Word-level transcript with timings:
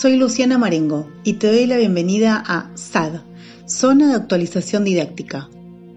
Soy 0.00 0.16
Luciana 0.16 0.56
Marengo 0.56 1.10
y 1.24 1.34
te 1.34 1.48
doy 1.48 1.66
la 1.66 1.76
bienvenida 1.76 2.42
a 2.46 2.70
SAD, 2.74 3.20
Zona 3.66 4.08
de 4.08 4.14
Actualización 4.14 4.82
Didáctica, 4.82 5.50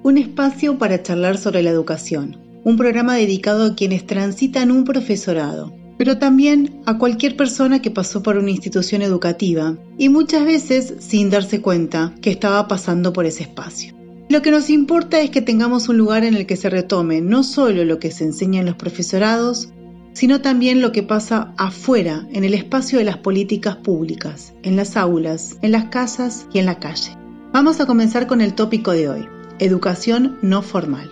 un 0.04 0.18
espacio 0.18 0.78
para 0.78 1.02
charlar 1.02 1.38
sobre 1.38 1.64
la 1.64 1.70
educación, 1.70 2.36
un 2.66 2.76
programa 2.76 3.16
dedicado 3.16 3.64
a 3.64 3.76
quienes 3.76 4.06
transitan 4.06 4.72
un 4.72 4.84
profesorado, 4.84 5.74
pero 5.98 6.18
también 6.18 6.82
a 6.86 6.98
cualquier 6.98 7.38
persona 7.38 7.82
que 7.82 7.92
pasó 7.92 8.22
por 8.22 8.36
una 8.36 8.52
institución 8.52 9.04
educativa 9.04 9.78
y 9.98 10.10
muchas 10.10 10.44
veces 10.44 10.96
sin 11.00 11.30
darse 11.30 11.62
cuenta 11.62 12.14
que 12.22 12.30
estaba 12.30 12.68
pasando 12.68 13.14
por 13.14 13.26
ese 13.26 13.44
espacio. 13.44 13.96
Lo 14.28 14.42
que 14.42 14.52
nos 14.52 14.70
importa 14.70 15.22
es 15.22 15.30
que 15.30 15.42
tengamos 15.42 15.88
un 15.88 15.98
lugar 15.98 16.26
en 16.26 16.36
el 16.36 16.46
que 16.46 16.58
se 16.58 16.70
retome 16.70 17.22
no 17.22 17.42
solo 17.42 17.86
lo 17.86 18.00
que 18.00 18.12
se 18.12 18.26
enseña 18.26 18.60
en 18.60 18.66
los 18.66 18.76
profesorados, 18.76 19.70
sino 20.14 20.42
también 20.42 20.82
lo 20.82 20.92
que 20.92 21.04
pasa 21.04 21.54
afuera, 21.58 22.26
en 22.32 22.44
el 22.44 22.54
espacio 22.54 23.00
de 23.00 23.06
las 23.06 23.18
políticas 23.18 23.76
públicas, 23.78 24.54
en 24.64 24.76
las 24.76 24.96
aulas, 24.96 25.58
en 25.62 25.72
las 25.72 25.86
casas 25.86 26.48
y 26.54 26.60
en 26.60 26.66
la 26.66 26.80
calle. 26.80 27.18
Vamos 27.52 27.80
a 27.80 27.86
comenzar 27.86 28.28
con 28.28 28.42
el 28.42 28.54
tópico 28.54 28.92
de 28.92 29.10
hoy, 29.10 29.28
educación 29.60 30.38
no 30.42 30.62
formal. 30.62 31.12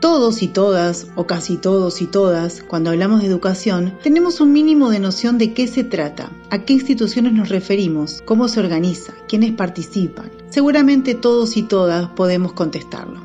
Todos 0.00 0.42
y 0.42 0.48
todas, 0.48 1.06
o 1.14 1.26
casi 1.26 1.56
todos 1.56 2.02
y 2.02 2.06
todas, 2.06 2.62
cuando 2.62 2.90
hablamos 2.90 3.22
de 3.22 3.28
educación, 3.28 3.94
tenemos 4.02 4.40
un 4.40 4.52
mínimo 4.52 4.90
de 4.90 4.98
noción 4.98 5.38
de 5.38 5.54
qué 5.54 5.66
se 5.66 5.82
trata, 5.82 6.30
a 6.50 6.58
qué 6.58 6.74
instituciones 6.74 7.32
nos 7.32 7.48
referimos, 7.48 8.22
cómo 8.26 8.48
se 8.48 8.60
organiza, 8.60 9.14
quiénes 9.28 9.52
participan. 9.52 10.30
Seguramente 10.50 11.14
todos 11.14 11.56
y 11.56 11.62
todas 11.62 12.08
podemos 12.10 12.52
contestarlo. 12.52 13.22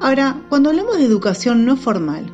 Ahora, 0.00 0.40
cuando 0.48 0.70
hablamos 0.70 0.98
de 0.98 1.04
educación 1.04 1.64
no 1.64 1.76
formal, 1.76 2.30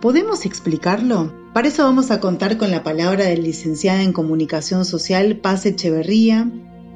¿podemos 0.00 0.44
explicarlo? 0.44 1.32
Para 1.56 1.68
eso 1.68 1.84
vamos 1.84 2.10
a 2.10 2.20
contar 2.20 2.58
con 2.58 2.70
la 2.70 2.82
palabra 2.82 3.24
del 3.24 3.42
licenciada 3.42 4.02
en 4.02 4.12
Comunicación 4.12 4.84
Social 4.84 5.38
Paz 5.38 5.64
Echeverría, 5.64 6.50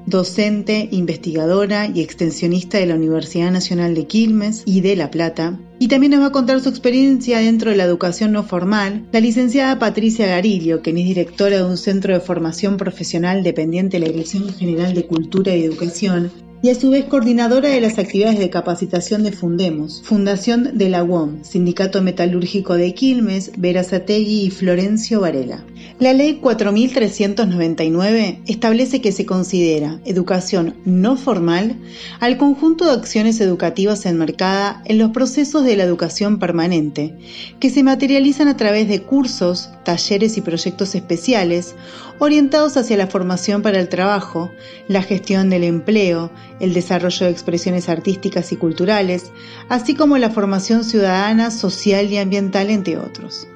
docente, 0.05 0.87
investigadora 0.91 1.87
y 1.87 2.03
extensionista 2.03 2.77
de 2.77 2.85
la 2.85 2.95
Universidad 2.95 3.51
Nacional 3.51 3.95
de 3.95 4.07
Quilmes 4.07 4.63
y 4.67 4.83
de 4.83 4.97
La 4.97 5.11
Plata. 5.11 5.59
Y 5.79 5.89
también 5.89 6.13
nos 6.13 6.21
va 6.21 6.27
a 6.27 6.33
contar 6.33 6.61
su 6.61 6.69
experiencia 6.69 7.39
dentro 7.39 7.71
de 7.71 7.79
la 7.79 7.85
educación 7.85 8.33
no 8.33 8.43
formal, 8.43 9.09
la 9.13 9.21
licenciada 9.21 9.79
Patricia 9.79 10.27
Garillo, 10.27 10.83
quien 10.83 10.99
es 10.99 11.07
directora 11.07 11.57
de 11.57 11.65
un 11.65 11.79
centro 11.79 12.13
de 12.13 12.21
formación 12.21 12.77
profesional 12.77 13.43
dependiente 13.43 13.99
de 13.99 14.05
la 14.05 14.13
Dirección 14.13 14.47
General 14.53 14.93
de 14.93 15.07
Cultura 15.07 15.57
y 15.57 15.65
Educación 15.65 16.31
y 16.63 16.69
a 16.69 16.75
su 16.75 16.91
vez 16.91 17.07
coordinadora 17.07 17.71
de 17.71 17.81
las 17.81 17.99
actividades 17.99 18.39
de 18.39 18.51
capacitación 18.51 19.23
de 19.23 19.33
Fundemos, 19.33 20.03
Fundación 20.05 20.77
de 20.77 20.91
la 20.91 21.03
UOM, 21.03 21.43
Sindicato 21.43 22.03
Metalúrgico 22.03 22.75
de 22.75 22.93
Quilmes, 22.93 23.53
Verazategui 23.57 24.43
y 24.43 24.51
Florencio 24.51 25.21
Varela. 25.21 25.65
La 25.99 26.13
Ley 26.13 26.35
4399 26.35 28.43
establece 28.47 29.01
que 29.01 29.13
se 29.13 29.25
considera 29.25 30.03
educación 30.05 30.75
no 30.85 31.17
formal 31.17 31.77
al 32.21 32.37
conjunto 32.37 32.85
de 32.85 32.93
acciones 32.93 33.41
educativas 33.41 34.05
enmarcada 34.05 34.83
en 34.85 34.99
los 34.99 35.13
procesos 35.13 35.65
de 35.65 35.77
la 35.77 35.85
educación 35.85 36.39
permanente, 36.39 37.17
que 37.59 37.71
se 37.71 37.83
materializan 37.83 38.49
a 38.49 38.59
través 38.59 38.87
de 38.89 39.01
cursos, 39.03 39.71
talleres 39.85 40.37
y 40.37 40.43
proyectos 40.43 40.95
especiales 40.95 41.75
orientados 42.21 42.77
hacia 42.77 42.99
la 42.99 43.07
formación 43.07 43.63
para 43.63 43.81
el 43.81 43.89
trabajo, 43.89 44.51
la 44.89 45.03
gestión 45.03 45.49
del 45.49 45.65
empleo, 45.65 46.31
el 46.61 46.75
desarrollo 46.75 47.27
de 47.27 47.33
expresiones 47.33 47.89
artísticas 47.89 48.53
y 48.53 48.57
culturales, 48.57 49.33
así 49.69 49.97
como 49.97 50.19
la 50.19 50.31
formación 50.31 50.85
ciudadana, 50.85 51.51
social 51.51 52.07
y 52.07 52.19
ambiental, 52.19 52.71
entre 52.71 52.99
otros. 52.99 53.49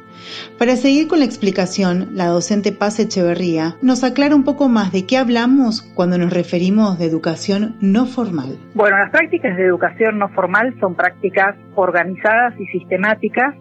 Para 0.58 0.76
seguir 0.76 1.08
con 1.08 1.18
la 1.18 1.24
explicación, 1.24 2.10
la 2.14 2.26
docente 2.26 2.72
Paz 2.72 2.98
Echeverría 2.98 3.76
nos 3.82 4.04
aclara 4.04 4.34
un 4.34 4.44
poco 4.44 4.68
más 4.68 4.92
de 4.92 5.06
qué 5.06 5.18
hablamos 5.18 5.82
cuando 5.94 6.18
nos 6.18 6.32
referimos 6.32 6.98
de 6.98 7.06
educación 7.06 7.76
no 7.80 8.06
formal. 8.06 8.58
Bueno, 8.74 8.96
las 8.98 9.10
prácticas 9.10 9.56
de 9.56 9.64
educación 9.64 10.18
no 10.18 10.28
formal 10.30 10.74
son 10.80 10.94
prácticas 10.94 11.56
organizadas 11.74 12.58
y 12.58 12.66
sistemáticas 12.66 13.54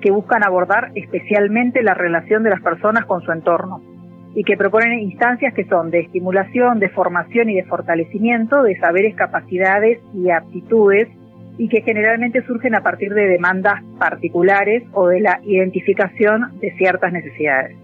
que 0.00 0.10
buscan 0.10 0.44
abordar 0.44 0.90
especialmente 0.94 1.82
la 1.82 1.94
relación 1.94 2.42
de 2.42 2.50
las 2.50 2.60
personas 2.60 3.04
con 3.06 3.22
su 3.22 3.32
entorno 3.32 3.91
y 4.34 4.44
que 4.44 4.56
proponen 4.56 5.00
instancias 5.00 5.52
que 5.54 5.64
son 5.64 5.90
de 5.90 6.00
estimulación, 6.00 6.78
de 6.78 6.88
formación 6.88 7.50
y 7.50 7.56
de 7.56 7.64
fortalecimiento 7.64 8.62
de 8.62 8.78
saberes, 8.78 9.14
capacidades 9.14 10.00
y 10.14 10.30
aptitudes 10.30 11.08
y 11.58 11.68
que 11.68 11.82
generalmente 11.82 12.42
surgen 12.46 12.74
a 12.74 12.80
partir 12.80 13.12
de 13.12 13.26
demandas 13.26 13.82
particulares 13.98 14.84
o 14.92 15.08
de 15.08 15.20
la 15.20 15.40
identificación 15.44 16.58
de 16.60 16.72
ciertas 16.76 17.12
necesidades. 17.12 17.76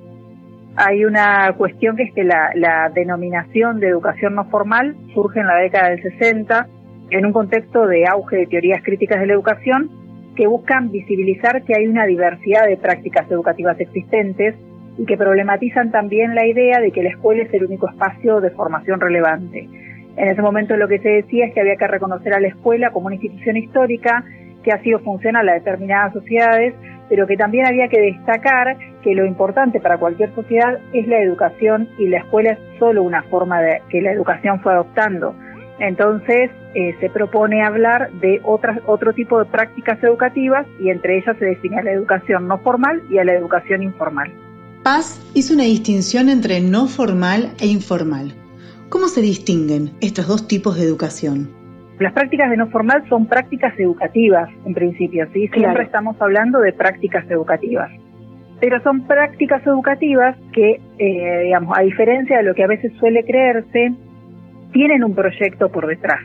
Hay 0.76 1.04
una 1.04 1.52
cuestión 1.56 1.96
que 1.96 2.04
es 2.04 2.14
que 2.14 2.24
la, 2.24 2.52
la 2.54 2.90
denominación 2.94 3.80
de 3.80 3.88
educación 3.88 4.34
no 4.34 4.44
formal 4.44 4.96
surge 5.12 5.40
en 5.40 5.46
la 5.46 5.56
década 5.56 5.90
del 5.90 6.02
60 6.02 6.66
en 7.10 7.26
un 7.26 7.32
contexto 7.32 7.86
de 7.86 8.06
auge 8.06 8.36
de 8.36 8.46
teorías 8.46 8.82
críticas 8.82 9.20
de 9.20 9.26
la 9.26 9.34
educación 9.34 9.90
que 10.36 10.46
buscan 10.46 10.90
visibilizar 10.90 11.64
que 11.64 11.74
hay 11.76 11.88
una 11.88 12.06
diversidad 12.06 12.66
de 12.66 12.76
prácticas 12.76 13.30
educativas 13.30 13.78
existentes 13.80 14.54
y 14.98 15.06
que 15.06 15.16
problematizan 15.16 15.90
también 15.90 16.34
la 16.34 16.46
idea 16.46 16.80
de 16.80 16.90
que 16.90 17.02
la 17.02 17.10
escuela 17.10 17.44
es 17.44 17.54
el 17.54 17.64
único 17.64 17.88
espacio 17.88 18.40
de 18.40 18.50
formación 18.50 19.00
relevante. 19.00 19.68
En 20.16 20.28
ese 20.28 20.42
momento 20.42 20.76
lo 20.76 20.88
que 20.88 20.98
se 20.98 21.08
decía 21.08 21.46
es 21.46 21.54
que 21.54 21.60
había 21.60 21.76
que 21.76 21.86
reconocer 21.86 22.34
a 22.34 22.40
la 22.40 22.48
escuela 22.48 22.90
como 22.90 23.06
una 23.06 23.14
institución 23.14 23.56
histórica 23.56 24.24
que 24.64 24.72
ha 24.72 24.82
sido 24.82 24.98
funcional 24.98 25.48
a 25.48 25.54
determinadas 25.54 26.12
sociedades, 26.12 26.74
pero 27.08 27.28
que 27.28 27.36
también 27.36 27.66
había 27.66 27.86
que 27.86 28.00
destacar 28.00 28.76
que 29.02 29.14
lo 29.14 29.24
importante 29.24 29.80
para 29.80 29.96
cualquier 29.96 30.34
sociedad 30.34 30.78
es 30.92 31.06
la 31.06 31.22
educación 31.22 31.88
y 31.98 32.08
la 32.08 32.18
escuela 32.18 32.50
es 32.50 32.58
solo 32.80 33.04
una 33.04 33.22
forma 33.22 33.62
de 33.62 33.80
que 33.88 34.02
la 34.02 34.10
educación 34.10 34.60
fue 34.60 34.72
adoptando. 34.72 35.36
Entonces 35.78 36.50
eh, 36.74 36.96
se 36.98 37.08
propone 37.08 37.62
hablar 37.62 38.10
de 38.14 38.40
otras, 38.42 38.80
otro 38.86 39.12
tipo 39.12 39.38
de 39.38 39.44
prácticas 39.44 40.02
educativas 40.02 40.66
y 40.80 40.90
entre 40.90 41.18
ellas 41.18 41.36
se 41.38 41.44
define 41.44 41.78
a 41.78 41.82
la 41.84 41.92
educación 41.92 42.48
no 42.48 42.58
formal 42.58 43.00
y 43.08 43.18
a 43.18 43.24
la 43.24 43.34
educación 43.34 43.84
informal. 43.84 44.32
Paz 44.88 45.20
hizo 45.34 45.52
una 45.52 45.64
distinción 45.64 46.30
entre 46.30 46.62
no 46.62 46.86
formal 46.86 47.52
e 47.60 47.66
informal. 47.66 48.32
¿Cómo 48.88 49.08
se 49.08 49.20
distinguen 49.20 49.90
estos 50.00 50.26
dos 50.26 50.48
tipos 50.48 50.78
de 50.78 50.84
educación? 50.84 51.50
Las 52.00 52.14
prácticas 52.14 52.48
de 52.48 52.56
no 52.56 52.68
formal 52.68 53.06
son 53.10 53.26
prácticas 53.26 53.78
educativas, 53.78 54.48
en 54.64 54.72
principio, 54.72 55.28
¿sí? 55.34 55.46
Siempre 55.48 55.82
estamos 55.82 56.16
hablando 56.22 56.60
de 56.60 56.72
prácticas 56.72 57.30
educativas. 57.30 57.90
Pero 58.60 58.80
son 58.82 59.06
prácticas 59.06 59.60
educativas 59.66 60.38
que, 60.54 60.80
eh, 60.96 61.40
digamos, 61.44 61.76
a 61.76 61.82
diferencia 61.82 62.38
de 62.38 62.44
lo 62.44 62.54
que 62.54 62.64
a 62.64 62.68
veces 62.68 62.90
suele 62.98 63.24
creerse, 63.24 63.92
tienen 64.72 65.04
un 65.04 65.14
proyecto 65.14 65.70
por 65.70 65.86
detrás. 65.86 66.20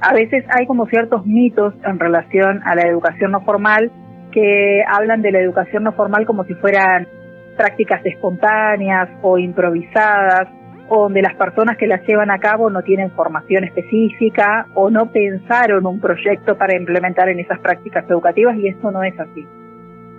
A 0.00 0.14
veces 0.14 0.42
hay 0.58 0.64
como 0.64 0.86
ciertos 0.86 1.26
mitos 1.26 1.74
en 1.84 1.98
relación 1.98 2.62
a 2.64 2.76
la 2.76 2.88
educación 2.88 3.32
no 3.32 3.42
formal 3.42 3.92
que 4.32 4.82
hablan 4.88 5.20
de 5.20 5.32
la 5.32 5.40
educación 5.40 5.84
no 5.84 5.92
formal 5.92 6.24
como 6.24 6.44
si 6.44 6.54
fueran 6.54 7.06
prácticas 7.54 8.04
espontáneas 8.04 9.08
o 9.22 9.38
improvisadas, 9.38 10.48
donde 10.88 11.22
las 11.22 11.34
personas 11.34 11.76
que 11.76 11.86
las 11.86 12.06
llevan 12.06 12.30
a 12.30 12.38
cabo 12.38 12.70
no 12.70 12.82
tienen 12.82 13.10
formación 13.12 13.64
específica 13.64 14.66
o 14.74 14.90
no 14.90 15.10
pensaron 15.10 15.86
un 15.86 16.00
proyecto 16.00 16.56
para 16.56 16.76
implementar 16.76 17.28
en 17.28 17.40
esas 17.40 17.58
prácticas 17.60 18.04
educativas 18.08 18.56
y 18.58 18.68
eso 18.68 18.90
no 18.90 19.02
es 19.02 19.18
así. 19.18 19.46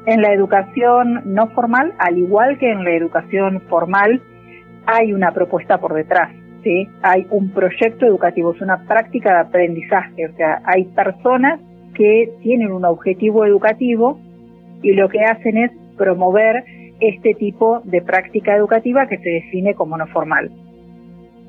En 0.06 0.22
la 0.22 0.34
educación 0.34 1.22
no 1.26 1.48
formal, 1.50 1.94
al 1.98 2.18
igual 2.18 2.58
que 2.58 2.72
en 2.72 2.84
la 2.84 2.92
educación 2.92 3.62
formal, 3.70 4.22
hay 4.86 5.14
una 5.14 5.32
propuesta 5.32 5.80
por 5.80 5.94
detrás, 5.94 6.32
¿sí? 6.64 6.88
Hay 7.02 7.26
un 7.32 7.52
proyecto 7.52 8.06
educativo, 8.06 8.54
es 8.54 8.62
una 8.62 8.86
práctica 8.86 9.34
de 9.34 9.40
aprendizaje, 9.48 10.28
o 10.28 10.36
sea, 10.36 10.62
hay 10.66 10.86
personas 10.86 11.60
que 11.96 12.32
tienen 12.44 12.72
un 12.72 12.86
objetivo 12.86 13.46
educativo 13.46 14.20
y 14.84 14.92
lo 14.94 15.10
que 15.10 15.24
hacen 15.24 15.58
es 15.58 15.72
promover 15.98 16.64
este 17.00 17.34
tipo 17.34 17.82
de 17.84 18.02
práctica 18.02 18.56
educativa 18.56 19.08
que 19.08 19.18
se 19.18 19.30
define 19.30 19.74
como 19.74 19.98
no 19.98 20.08
formal. 20.08 20.52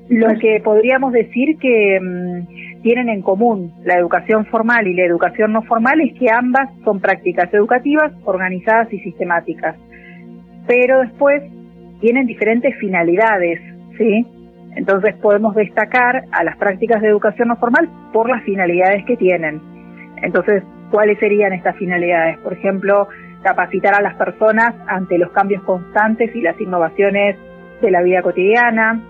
Lo 0.09 0.29
que 0.39 0.61
podríamos 0.63 1.13
decir 1.13 1.59
que 1.59 1.99
mm, 2.01 2.83
tienen 2.83 3.09
en 3.09 3.23
común 3.23 3.73
la 3.85 3.99
educación 3.99 4.47
formal 4.47 4.87
y 4.87 4.95
la 4.95 5.05
educación 5.05 5.53
no 5.53 5.63
formal 5.63 6.01
es 6.01 6.17
que 6.19 6.31
ambas 6.31 6.71
son 6.85 7.01
prácticas 7.01 7.53
educativas 7.53 8.13
organizadas 8.25 8.93
y 8.93 9.01
sistemáticas, 9.01 9.77
pero 10.67 11.01
después 11.01 11.43
tienen 12.01 12.27
diferentes 12.27 12.77
finalidades, 12.79 13.61
¿sí? 13.99 14.27
Entonces 14.77 15.15
podemos 15.17 15.55
destacar 15.55 16.25
a 16.31 16.45
las 16.45 16.57
prácticas 16.59 17.01
de 17.01 17.09
educación 17.09 17.49
no 17.49 17.57
formal 17.57 17.89
por 18.13 18.29
las 18.29 18.43
finalidades 18.45 19.05
que 19.07 19.17
tienen. 19.17 19.61
Entonces, 20.23 20.63
¿cuáles 20.91 21.19
serían 21.19 21.53
estas 21.55 21.77
finalidades? 21.77 22.39
Por 22.39 22.53
ejemplo, 22.53 23.09
capacitar 23.47 23.95
a 23.95 24.03
las 24.03 24.17
personas 24.17 24.75
ante 24.89 25.19
los 25.19 25.31
cambios 25.31 25.63
constantes 25.63 26.35
y 26.35 26.41
las 26.41 26.61
innovaciones 26.61 27.37
de 27.81 27.91
la 27.93 28.03
vida 28.03 28.21
cotidiana, 28.21 29.01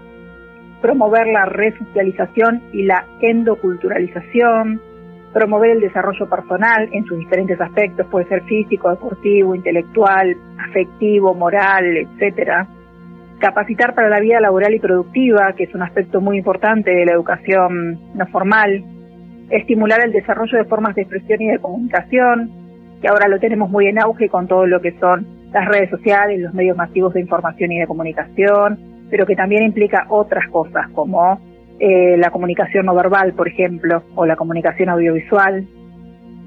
promover 0.83 1.27
la 1.29 1.47
resocialización 1.47 2.61
y 2.71 2.83
la 2.83 3.07
endoculturalización, 3.23 4.83
promover 5.33 5.71
el 5.71 5.81
desarrollo 5.81 6.29
personal 6.29 6.87
en 6.93 7.07
sus 7.07 7.19
diferentes 7.19 7.59
aspectos, 7.59 8.07
puede 8.09 8.29
ser 8.29 8.43
físico, 8.43 8.91
deportivo, 8.91 9.55
intelectual, 9.55 10.37
afectivo, 10.69 11.33
moral, 11.35 11.97
etcétera. 11.97 12.69
capacitar 13.39 13.95
para 13.95 14.11
la 14.11 14.21
vida 14.21 14.39
laboral 14.41 14.75
y 14.75 14.81
productiva, 14.81 15.55
que 15.57 15.65
es 15.65 15.75
un 15.75 15.83
aspecto 15.83 16.21
muy 16.21 16.37
importante 16.39 16.91
de 16.91 17.07
la 17.07 17.13
educación 17.13 17.99
no 18.15 18.27
formal, 18.27 18.85
estimular 19.49 20.01
el 20.05 20.13
desarrollo 20.13 20.59
de 20.59 20.65
formas 20.65 20.95
de 20.95 21.03
expresión 21.03 21.41
y 21.41 21.49
de 21.49 21.59
comunicación, 21.59 22.66
que 23.01 23.09
ahora 23.09 23.29
lo 23.29 23.39
tenemos 23.39 23.71
muy 23.71 23.87
en 23.87 23.99
auge 23.99 24.29
con 24.29 24.47
todo 24.47 24.67
lo 24.67 24.81
que 24.81 24.93
son 24.99 25.27
las 25.53 25.67
redes 25.69 25.91
sociales, 25.91 26.41
los 26.41 26.55
medios 26.55 26.77
masivos 26.77 27.15
de 27.15 27.21
información 27.21 27.73
y 27.73 27.79
de 27.79 27.87
comunicación, 27.87 28.79
pero 29.11 29.27
que 29.27 29.37
también 29.37 29.63
implica 29.63 30.07
otras 30.09 30.49
cosas 30.51 30.89
como 30.93 31.41
eh, 31.79 32.17
la 32.17 32.31
comunicación 32.31 32.87
no 32.87 32.95
verbal, 32.95 33.35
por 33.35 33.49
ejemplo, 33.49 34.03
o 34.15 34.27
la 34.27 34.37
comunicación 34.37 34.89
audiovisual. 34.89 35.67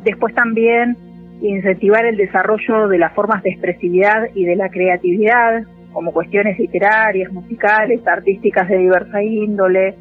Después 0.03 0.33
también 0.33 0.97
incentivar 1.41 2.05
el 2.05 2.17
desarrollo 2.17 2.87
de 2.87 2.97
las 2.97 3.13
formas 3.13 3.43
de 3.43 3.51
expresividad 3.51 4.27
y 4.33 4.45
de 4.45 4.55
la 4.55 4.69
creatividad, 4.69 5.63
como 5.93 6.11
cuestiones 6.11 6.59
literarias, 6.59 7.31
musicales, 7.31 8.05
artísticas 8.05 8.67
de 8.67 8.77
diversa 8.77 9.23
índole, 9.23 9.95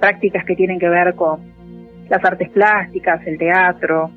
prácticas 0.00 0.44
que 0.44 0.56
tienen 0.56 0.78
que 0.78 0.88
ver 0.88 1.14
con 1.14 1.40
las 2.08 2.24
artes 2.24 2.50
plásticas, 2.50 3.26
el 3.26 3.38
teatro. 3.38 4.10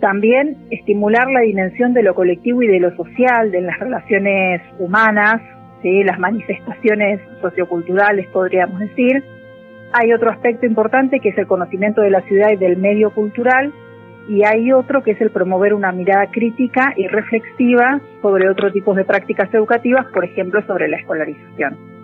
También 0.00 0.56
estimular 0.70 1.28
la 1.28 1.40
dimensión 1.40 1.92
de 1.92 2.02
lo 2.02 2.14
colectivo 2.14 2.62
y 2.62 2.68
de 2.68 2.78
lo 2.78 2.94
social, 2.94 3.50
de 3.50 3.62
las 3.62 3.78
relaciones 3.78 4.62
humanas, 4.78 5.42
¿sí? 5.82 6.04
las 6.04 6.18
manifestaciones 6.18 7.20
socioculturales, 7.40 8.28
podríamos 8.28 8.78
decir. 8.78 9.24
Hay 9.92 10.12
otro 10.12 10.30
aspecto 10.30 10.66
importante 10.66 11.18
que 11.18 11.30
es 11.30 11.38
el 11.38 11.46
conocimiento 11.46 12.02
de 12.02 12.10
la 12.10 12.20
ciudad 12.22 12.50
y 12.52 12.56
del 12.56 12.76
medio 12.76 13.10
cultural, 13.10 13.72
y 14.28 14.44
hay 14.44 14.72
otro 14.72 15.02
que 15.02 15.12
es 15.12 15.20
el 15.20 15.30
promover 15.30 15.72
una 15.72 15.90
mirada 15.90 16.26
crítica 16.30 16.92
y 16.96 17.08
reflexiva 17.08 18.00
sobre 18.20 18.48
otro 18.50 18.70
tipo 18.70 18.94
de 18.94 19.04
prácticas 19.04 19.52
educativas, 19.54 20.06
por 20.12 20.24
ejemplo, 20.24 20.62
sobre 20.66 20.86
la 20.86 20.98
escolarización. 20.98 21.97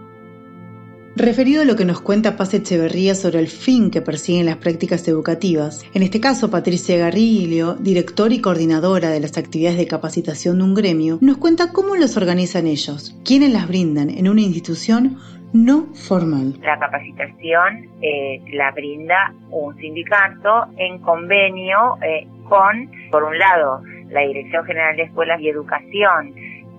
Referido 1.16 1.62
a 1.62 1.64
lo 1.64 1.76
que 1.76 1.84
nos 1.84 2.00
cuenta 2.00 2.36
Paz 2.36 2.54
Echeverría 2.54 3.14
sobre 3.14 3.38
el 3.38 3.46
fin 3.46 3.92
que 3.92 4.02
persiguen 4.02 4.46
las 4.46 4.56
prácticas 4.56 5.06
educativas, 5.06 5.88
en 5.94 6.02
este 6.02 6.20
caso 6.20 6.50
Patricia 6.50 6.98
Garrillo, 6.98 7.74
director 7.74 8.32
y 8.32 8.40
coordinadora 8.40 9.10
de 9.10 9.20
las 9.20 9.38
actividades 9.38 9.78
de 9.78 9.86
capacitación 9.86 10.58
de 10.58 10.64
un 10.64 10.74
gremio, 10.74 11.18
nos 11.20 11.36
cuenta 11.36 11.70
cómo 11.72 11.94
los 11.94 12.16
organizan 12.16 12.66
ellos, 12.66 13.16
quiénes 13.24 13.52
las 13.52 13.68
brindan 13.68 14.10
en 14.10 14.28
una 14.28 14.40
institución 14.40 15.18
no 15.52 15.86
formal. 15.94 16.54
La 16.62 16.80
capacitación 16.80 17.88
eh, 18.02 18.42
la 18.52 18.72
brinda 18.72 19.32
un 19.50 19.76
sindicato 19.76 20.66
en 20.76 20.98
convenio 20.98 21.96
eh, 22.02 22.26
con, 22.48 22.90
por 23.12 23.22
un 23.22 23.38
lado, 23.38 23.82
la 24.10 24.22
Dirección 24.22 24.64
General 24.64 24.96
de 24.96 25.04
Escuelas 25.04 25.40
y 25.40 25.48
Educación, 25.48 26.34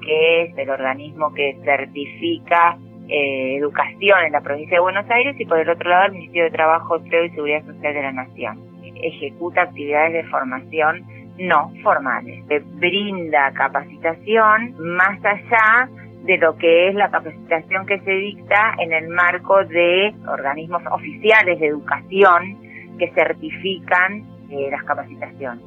que 0.05 0.43
es 0.43 0.57
el 0.57 0.69
organismo 0.69 1.33
que 1.33 1.57
certifica 1.63 2.77
eh, 3.07 3.57
educación 3.57 4.19
en 4.25 4.31
la 4.31 4.41
provincia 4.41 4.77
de 4.77 4.81
Buenos 4.81 5.09
Aires 5.09 5.35
y 5.39 5.45
por 5.45 5.59
el 5.59 5.69
otro 5.69 5.89
lado 5.89 6.07
el 6.07 6.13
Ministerio 6.13 6.45
de 6.45 6.51
Trabajo, 6.51 6.97
Empleo 6.97 7.25
y 7.25 7.29
Seguridad 7.31 7.65
Social 7.65 7.93
de 7.93 8.01
la 8.01 8.11
Nación. 8.11 8.59
Ejecuta 8.95 9.63
actividades 9.63 10.13
de 10.13 10.23
formación 10.29 11.05
no 11.37 11.71
formales. 11.83 12.43
Brinda 12.77 13.51
capacitación 13.53 14.75
más 14.79 15.19
allá 15.23 15.89
de 16.23 16.37
lo 16.37 16.57
que 16.57 16.89
es 16.89 16.95
la 16.95 17.11
capacitación 17.11 17.85
que 17.85 17.99
se 17.99 18.11
dicta 18.11 18.75
en 18.79 18.93
el 18.93 19.09
marco 19.09 19.63
de 19.63 20.13
organismos 20.27 20.81
oficiales 20.91 21.59
de 21.59 21.67
educación 21.67 22.57
que 22.97 23.11
certifican 23.11 24.23
eh, 24.49 24.69
las 24.71 24.83
capacitaciones. 24.83 25.63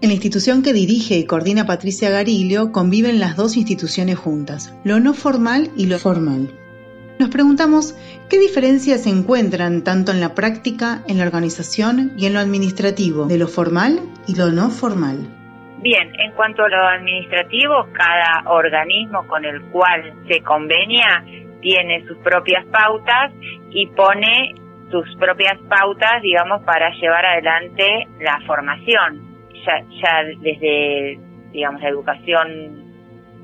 En 0.00 0.08
la 0.08 0.14
institución 0.14 0.62
que 0.62 0.72
dirige 0.72 1.16
y 1.16 1.26
coordina 1.26 1.66
Patricia 1.66 2.08
Garillo 2.08 2.70
conviven 2.70 3.18
las 3.18 3.36
dos 3.36 3.56
instituciones 3.56 4.16
juntas, 4.16 4.72
lo 4.84 5.00
no 5.00 5.12
formal 5.12 5.70
y 5.76 5.86
lo 5.86 5.98
formal. 5.98 6.48
Nos 7.18 7.30
preguntamos 7.30 7.98
qué 8.30 8.38
diferencias 8.38 9.02
se 9.02 9.10
encuentran 9.10 9.82
tanto 9.82 10.12
en 10.12 10.20
la 10.20 10.36
práctica, 10.36 11.02
en 11.08 11.18
la 11.18 11.24
organización 11.24 12.12
y 12.16 12.26
en 12.26 12.34
lo 12.34 12.38
administrativo 12.38 13.26
de 13.26 13.38
lo 13.38 13.48
formal 13.48 13.98
y 14.28 14.36
lo 14.36 14.52
no 14.52 14.70
formal. 14.70 15.26
Bien, 15.82 16.12
en 16.14 16.32
cuanto 16.32 16.62
a 16.62 16.68
lo 16.68 16.86
administrativo, 16.86 17.88
cada 17.92 18.48
organismo 18.48 19.26
con 19.26 19.44
el 19.44 19.62
cual 19.72 20.14
se 20.28 20.40
convenia 20.42 21.24
tiene 21.60 22.06
sus 22.06 22.18
propias 22.18 22.64
pautas 22.66 23.32
y 23.70 23.86
pone 23.88 24.54
sus 24.90 25.16
propias 25.16 25.58
pautas, 25.68 26.22
digamos, 26.22 26.62
para 26.62 26.90
llevar 27.00 27.26
adelante 27.26 28.06
la 28.20 28.38
formación. 28.46 29.26
Ya, 29.66 29.84
ya 30.02 30.24
desde, 30.40 31.18
digamos, 31.50 31.82
la 31.82 31.88
educación 31.88 32.87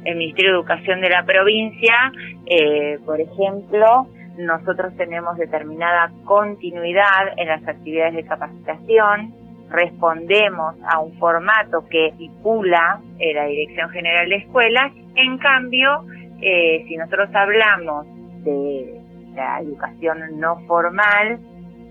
el 0.05 0.17
Ministerio 0.17 0.53
de 0.53 0.59
Educación 0.59 1.01
de 1.01 1.11
la 1.11 1.25
provincia, 1.25 2.13
eh, 2.47 2.99
por 3.05 3.21
ejemplo, 3.21 4.07
nosotros 4.39 4.95
tenemos 4.97 5.37
determinada 5.37 6.11
continuidad 6.25 7.33
en 7.37 7.49
las 7.49 7.67
actividades 7.67 8.15
de 8.15 8.25
capacitación, 8.25 9.33
respondemos 9.71 10.77
a 10.89 11.01
un 11.01 11.15
formato 11.19 11.87
que 11.89 12.09
estipula 12.09 13.01
eh, 13.19 13.35
la 13.35 13.47
Dirección 13.47 13.91
General 13.91 14.29
de 14.29 14.37
Escuelas, 14.37 14.93
en 15.15 15.39
cambio, 15.39 16.05
eh, 16.41 16.85
si 16.87 16.97
nosotros 16.97 17.31
hablamos 17.35 18.07
de 18.45 19.01
la 19.35 19.61
educación 19.61 20.39
no 20.39 20.61
formal, 20.67 21.39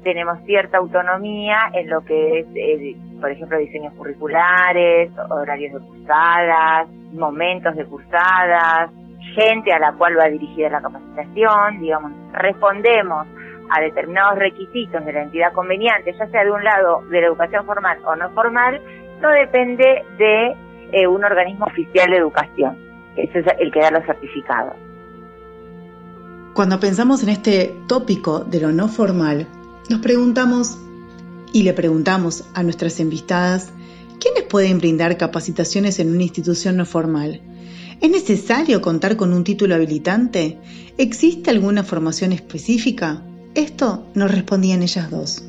tenemos 0.03 0.37
cierta 0.45 0.77
autonomía 0.77 1.71
en 1.73 1.89
lo 1.89 2.03
que 2.03 2.39
es, 2.39 2.97
por 3.19 3.31
ejemplo, 3.31 3.57
diseños 3.57 3.93
curriculares, 3.93 5.11
horarios 5.29 5.73
de 5.73 5.87
cursadas, 5.87 6.87
momentos 7.13 7.75
de 7.75 7.85
cursadas, 7.85 8.91
gente 9.35 9.71
a 9.71 9.79
la 9.79 9.93
cual 9.93 10.17
va 10.17 10.27
dirigida 10.27 10.69
la 10.69 10.81
capacitación, 10.81 11.79
digamos, 11.79 12.11
respondemos 12.33 13.27
a 13.69 13.81
determinados 13.81 14.37
requisitos 14.37 15.03
de 15.05 15.13
la 15.13 15.23
entidad 15.23 15.53
conveniente, 15.53 16.13
ya 16.17 16.27
sea 16.27 16.43
de 16.43 16.51
un 16.51 16.63
lado 16.63 17.01
de 17.09 17.21
la 17.21 17.27
educación 17.27 17.65
formal 17.65 17.97
o 18.05 18.15
no 18.15 18.29
formal, 18.31 18.81
no 19.21 19.29
depende 19.29 20.03
de 20.17 20.55
eh, 20.91 21.07
un 21.07 21.23
organismo 21.23 21.65
oficial 21.65 22.09
de 22.09 22.17
educación, 22.17 22.77
que 23.15 23.23
es 23.23 23.45
el 23.59 23.71
que 23.71 23.79
da 23.79 23.91
los 23.91 24.05
certificados. 24.05 24.75
Cuando 26.53 26.79
pensamos 26.79 27.23
en 27.23 27.29
este 27.29 27.75
tópico 27.87 28.41
de 28.41 28.61
lo 28.61 28.71
no 28.71 28.87
formal, 28.87 29.47
nos 29.89 29.99
preguntamos 30.01 30.77
y 31.51 31.63
le 31.63 31.73
preguntamos 31.73 32.49
a 32.53 32.63
nuestras 32.63 32.99
invitadas, 32.99 33.73
¿quiénes 34.23 34.43
pueden 34.43 34.77
brindar 34.77 35.17
capacitaciones 35.17 35.99
en 35.99 36.09
una 36.09 36.23
institución 36.23 36.77
no 36.77 36.85
formal? 36.85 37.41
¿Es 38.01 38.09
necesario 38.09 38.81
contar 38.81 39.17
con 39.17 39.33
un 39.33 39.43
título 39.43 39.75
habilitante? 39.75 40.57
¿Existe 40.97 41.51
alguna 41.51 41.83
formación 41.83 42.31
específica? 42.31 43.21
Esto 43.53 44.07
nos 44.15 44.33
respondían 44.33 44.81
ellas 44.81 45.11
dos. 45.11 45.43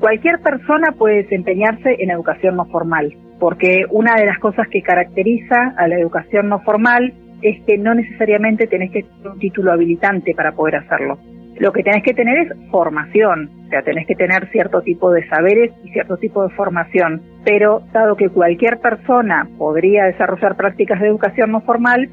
Cualquier 0.00 0.40
persona 0.40 0.92
puede 0.92 1.24
desempeñarse 1.24 1.96
en 1.98 2.10
educación 2.10 2.56
no 2.56 2.64
formal, 2.64 3.14
porque 3.38 3.84
una 3.90 4.14
de 4.16 4.26
las 4.26 4.38
cosas 4.38 4.68
que 4.68 4.80
caracteriza 4.80 5.74
a 5.76 5.86
la 5.86 5.98
educación 5.98 6.48
no 6.48 6.60
formal 6.60 7.12
es 7.42 7.62
que 7.64 7.76
no 7.76 7.94
necesariamente 7.94 8.66
tenés 8.66 8.90
que 8.90 9.02
tener 9.02 9.32
un 9.32 9.38
título 9.38 9.70
habilitante 9.70 10.34
para 10.34 10.52
poder 10.52 10.76
hacerlo. 10.76 11.18
Lo 11.56 11.72
que 11.72 11.82
tenés 11.82 12.02
que 12.02 12.14
tener 12.14 12.38
es 12.38 12.70
formación, 12.70 13.50
o 13.66 13.68
sea, 13.68 13.82
tenés 13.82 14.06
que 14.06 14.16
tener 14.16 14.50
cierto 14.50 14.82
tipo 14.82 15.12
de 15.12 15.26
saberes 15.28 15.72
y 15.84 15.90
cierto 15.90 16.16
tipo 16.16 16.42
de 16.42 16.54
formación. 16.54 17.22
Pero 17.44 17.82
dado 17.92 18.16
que 18.16 18.28
cualquier 18.28 18.78
persona 18.80 19.48
podría 19.56 20.04
desarrollar 20.04 20.56
prácticas 20.56 21.00
de 21.00 21.08
educación 21.08 21.52
no 21.52 21.60
formal, 21.60 22.08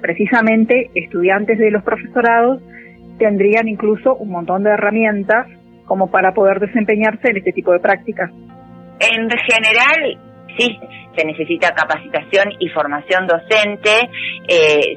precisamente 0.00 0.90
estudiantes 0.94 1.58
de 1.58 1.70
los 1.70 1.84
profesorados 1.84 2.62
tendrían 3.18 3.68
incluso 3.68 4.16
un 4.16 4.30
montón 4.30 4.64
de 4.64 4.70
herramientas 4.70 5.46
como 5.84 6.10
para 6.10 6.32
poder 6.32 6.58
desempeñarse 6.58 7.30
en 7.30 7.36
este 7.36 7.52
tipo 7.52 7.72
de 7.72 7.80
prácticas. 7.80 8.30
En 9.00 9.28
general, 9.30 10.18
sí, 10.58 10.78
se 11.16 11.26
necesita 11.26 11.74
capacitación 11.74 12.52
y 12.58 12.68
formación 12.68 13.26
docente. 13.26 14.08
Eh, 14.48 14.96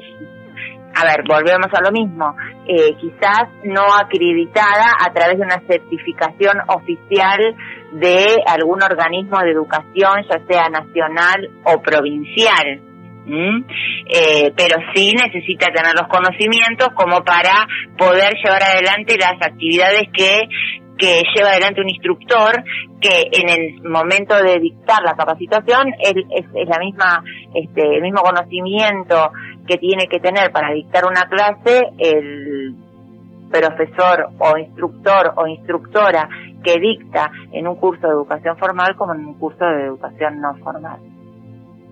a 0.94 1.04
ver, 1.04 1.24
volvemos 1.26 1.68
a 1.72 1.82
lo 1.82 1.90
mismo, 1.90 2.36
eh, 2.66 2.94
quizás 3.00 3.48
no 3.64 3.82
acreditada 3.94 4.92
a 5.00 5.12
través 5.12 5.38
de 5.38 5.44
una 5.44 5.60
certificación 5.66 6.56
oficial 6.68 7.38
de 7.92 8.42
algún 8.46 8.82
organismo 8.82 9.40
de 9.40 9.50
educación, 9.50 10.24
ya 10.30 10.38
sea 10.46 10.68
nacional 10.68 11.50
o 11.64 11.82
provincial. 11.82 12.80
Eh, 13.26 14.52
pero 14.54 14.76
sí 14.94 15.14
necesita 15.14 15.72
tener 15.72 15.94
los 15.94 16.08
conocimientos 16.08 16.88
como 16.94 17.24
para 17.24 17.66
poder 17.96 18.34
llevar 18.42 18.62
adelante 18.62 19.16
las 19.18 19.40
actividades 19.40 20.08
que 20.12 20.42
que 21.04 21.22
lleva 21.34 21.50
adelante 21.50 21.82
un 21.82 21.90
instructor 21.90 22.64
que 22.98 23.28
en 23.30 23.48
el 23.50 23.82
momento 23.82 24.34
de 24.42 24.58
dictar 24.58 25.02
la 25.02 25.14
capacitación 25.14 25.92
es, 25.98 26.14
la 26.66 26.78
misma 26.78 27.22
este 27.52 27.96
el 27.96 28.02
mismo 28.02 28.22
conocimiento 28.22 29.30
que 29.66 29.76
tiene 29.76 30.06
que 30.06 30.18
tener 30.18 30.50
para 30.50 30.72
dictar 30.72 31.04
una 31.04 31.28
clase 31.28 31.82
el 31.98 32.74
profesor 33.50 34.30
o 34.38 34.56
instructor 34.56 35.34
o 35.36 35.46
instructora 35.46 36.26
que 36.62 36.80
dicta 36.80 37.30
en 37.52 37.68
un 37.68 37.76
curso 37.76 38.06
de 38.06 38.14
educación 38.14 38.56
formal 38.56 38.96
como 38.96 39.12
en 39.12 39.26
un 39.26 39.34
curso 39.34 39.62
de 39.62 39.84
educación 39.84 40.40
no 40.40 40.54
formal. 40.56 41.13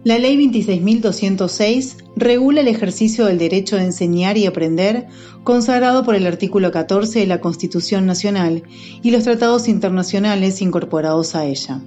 La 0.05 0.19
Ley 0.19 0.37
26.206 0.37 1.97
regula 2.17 2.61
el 2.61 2.67
ejercicio 2.67 3.27
del 3.27 3.39
derecho 3.39 3.77
de 3.77 3.85
enseñar 3.85 4.37
y 4.37 4.47
aprender, 4.47 5.07
consagrado 5.45 6.03
por 6.03 6.17
el 6.17 6.27
artículo 6.27 6.73
14 6.73 7.21
de 7.21 7.27
la 7.27 7.41
Constitución 7.41 8.05
Nacional 8.05 8.65
y 9.01 9.13
los 9.13 9.23
tratados 9.23 9.69
internacionales 9.69 10.61
incorporados 10.61 11.37
a 11.37 11.45
ella. 11.45 11.81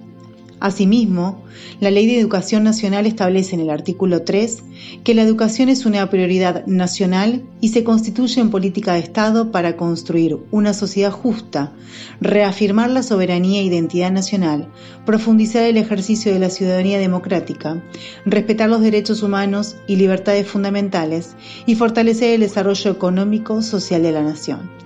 Asimismo, 0.65 1.43
la 1.79 1.91
Ley 1.91 2.07
de 2.07 2.19
Educación 2.19 2.63
Nacional 2.63 3.05
establece 3.05 3.53
en 3.53 3.61
el 3.61 3.69
artículo 3.69 4.23
3 4.23 4.63
que 5.03 5.13
la 5.13 5.21
educación 5.21 5.69
es 5.69 5.85
una 5.85 6.09
prioridad 6.09 6.65
nacional 6.65 7.43
y 7.61 7.69
se 7.69 7.83
constituye 7.83 8.41
en 8.41 8.49
política 8.49 8.93
de 8.93 9.01
Estado 9.01 9.51
para 9.51 9.77
construir 9.77 10.39
una 10.49 10.73
sociedad 10.73 11.11
justa, 11.11 11.71
reafirmar 12.19 12.89
la 12.89 13.03
soberanía 13.03 13.61
e 13.61 13.65
identidad 13.65 14.11
nacional, 14.11 14.67
profundizar 15.05 15.65
el 15.65 15.77
ejercicio 15.77 16.33
de 16.33 16.39
la 16.39 16.49
ciudadanía 16.49 16.97
democrática, 16.97 17.83
respetar 18.25 18.67
los 18.67 18.81
derechos 18.81 19.21
humanos 19.21 19.75
y 19.85 19.97
libertades 19.97 20.47
fundamentales 20.47 21.35
y 21.67 21.75
fortalecer 21.75 22.33
el 22.33 22.41
desarrollo 22.41 22.89
económico 22.89 23.61
social 23.61 24.01
de 24.01 24.11
la 24.13 24.23
nación. 24.23 24.84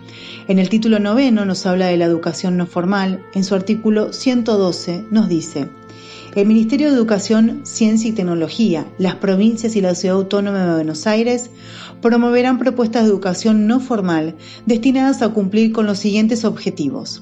En 0.49 0.57
el 0.57 0.67
título 0.67 0.97
noveno 0.97 1.45
nos 1.45 1.67
habla 1.67 1.85
de 1.85 1.97
la 1.97 2.05
educación 2.05 2.57
no 2.57 2.65
formal. 2.65 3.23
En 3.35 3.43
su 3.43 3.53
artículo 3.53 4.13
112 4.13 5.05
nos 5.11 5.29
dice, 5.29 5.69
el 6.33 6.47
Ministerio 6.47 6.89
de 6.89 6.95
Educación, 6.95 7.59
Ciencia 7.65 8.09
y 8.09 8.13
Tecnología, 8.13 8.87
las 8.97 9.13
provincias 9.13 9.75
y 9.75 9.81
la 9.81 9.93
Ciudad 9.93 10.17
Autónoma 10.17 10.65
de 10.65 10.73
Buenos 10.73 11.05
Aires 11.05 11.51
promoverán 12.01 12.57
propuestas 12.57 13.03
de 13.03 13.09
educación 13.09 13.67
no 13.67 13.79
formal 13.79 14.37
destinadas 14.65 15.21
a 15.21 15.29
cumplir 15.29 15.71
con 15.71 15.85
los 15.85 15.99
siguientes 15.99 16.43
objetivos. 16.43 17.21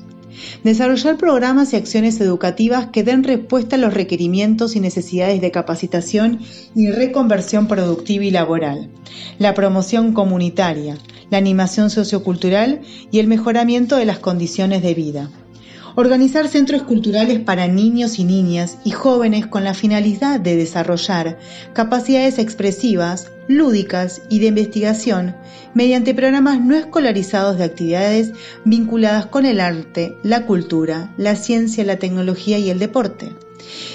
Desarrollar 0.63 1.17
programas 1.17 1.73
y 1.73 1.75
acciones 1.75 2.19
educativas 2.21 2.87
que 2.87 3.03
den 3.03 3.23
respuesta 3.23 3.75
a 3.75 3.79
los 3.79 3.93
requerimientos 3.93 4.75
y 4.75 4.79
necesidades 4.79 5.41
de 5.41 5.51
capacitación 5.51 6.39
y 6.75 6.91
reconversión 6.91 7.67
productiva 7.67 8.25
y 8.25 8.31
laboral. 8.31 8.89
La 9.39 9.53
promoción 9.53 10.13
comunitaria, 10.13 10.97
la 11.29 11.37
animación 11.37 11.89
sociocultural 11.89 12.81
y 13.11 13.19
el 13.19 13.27
mejoramiento 13.27 13.95
de 13.97 14.05
las 14.05 14.19
condiciones 14.19 14.81
de 14.81 14.93
vida. 14.93 15.29
Organizar 15.99 16.47
centros 16.47 16.83
culturales 16.83 17.39
para 17.39 17.67
niños 17.67 18.19
y 18.19 18.23
niñas 18.23 18.77
y 18.85 18.91
jóvenes 18.91 19.47
con 19.47 19.63
la 19.63 19.73
finalidad 19.73 20.39
de 20.39 20.55
desarrollar 20.55 21.39
capacidades 21.73 22.37
expresivas, 22.37 23.31
lúdicas 23.47 24.21
y 24.29 24.37
de 24.37 24.45
investigación 24.45 25.35
mediante 25.73 26.13
programas 26.13 26.61
no 26.61 26.75
escolarizados 26.75 27.57
de 27.57 27.63
actividades 27.63 28.33
vinculadas 28.63 29.25
con 29.25 29.47
el 29.47 29.59
arte, 29.59 30.15
la 30.21 30.45
cultura, 30.45 31.11
la 31.17 31.35
ciencia, 31.35 31.83
la 31.83 31.97
tecnología 31.97 32.59
y 32.59 32.69
el 32.69 32.77
deporte. 32.77 33.35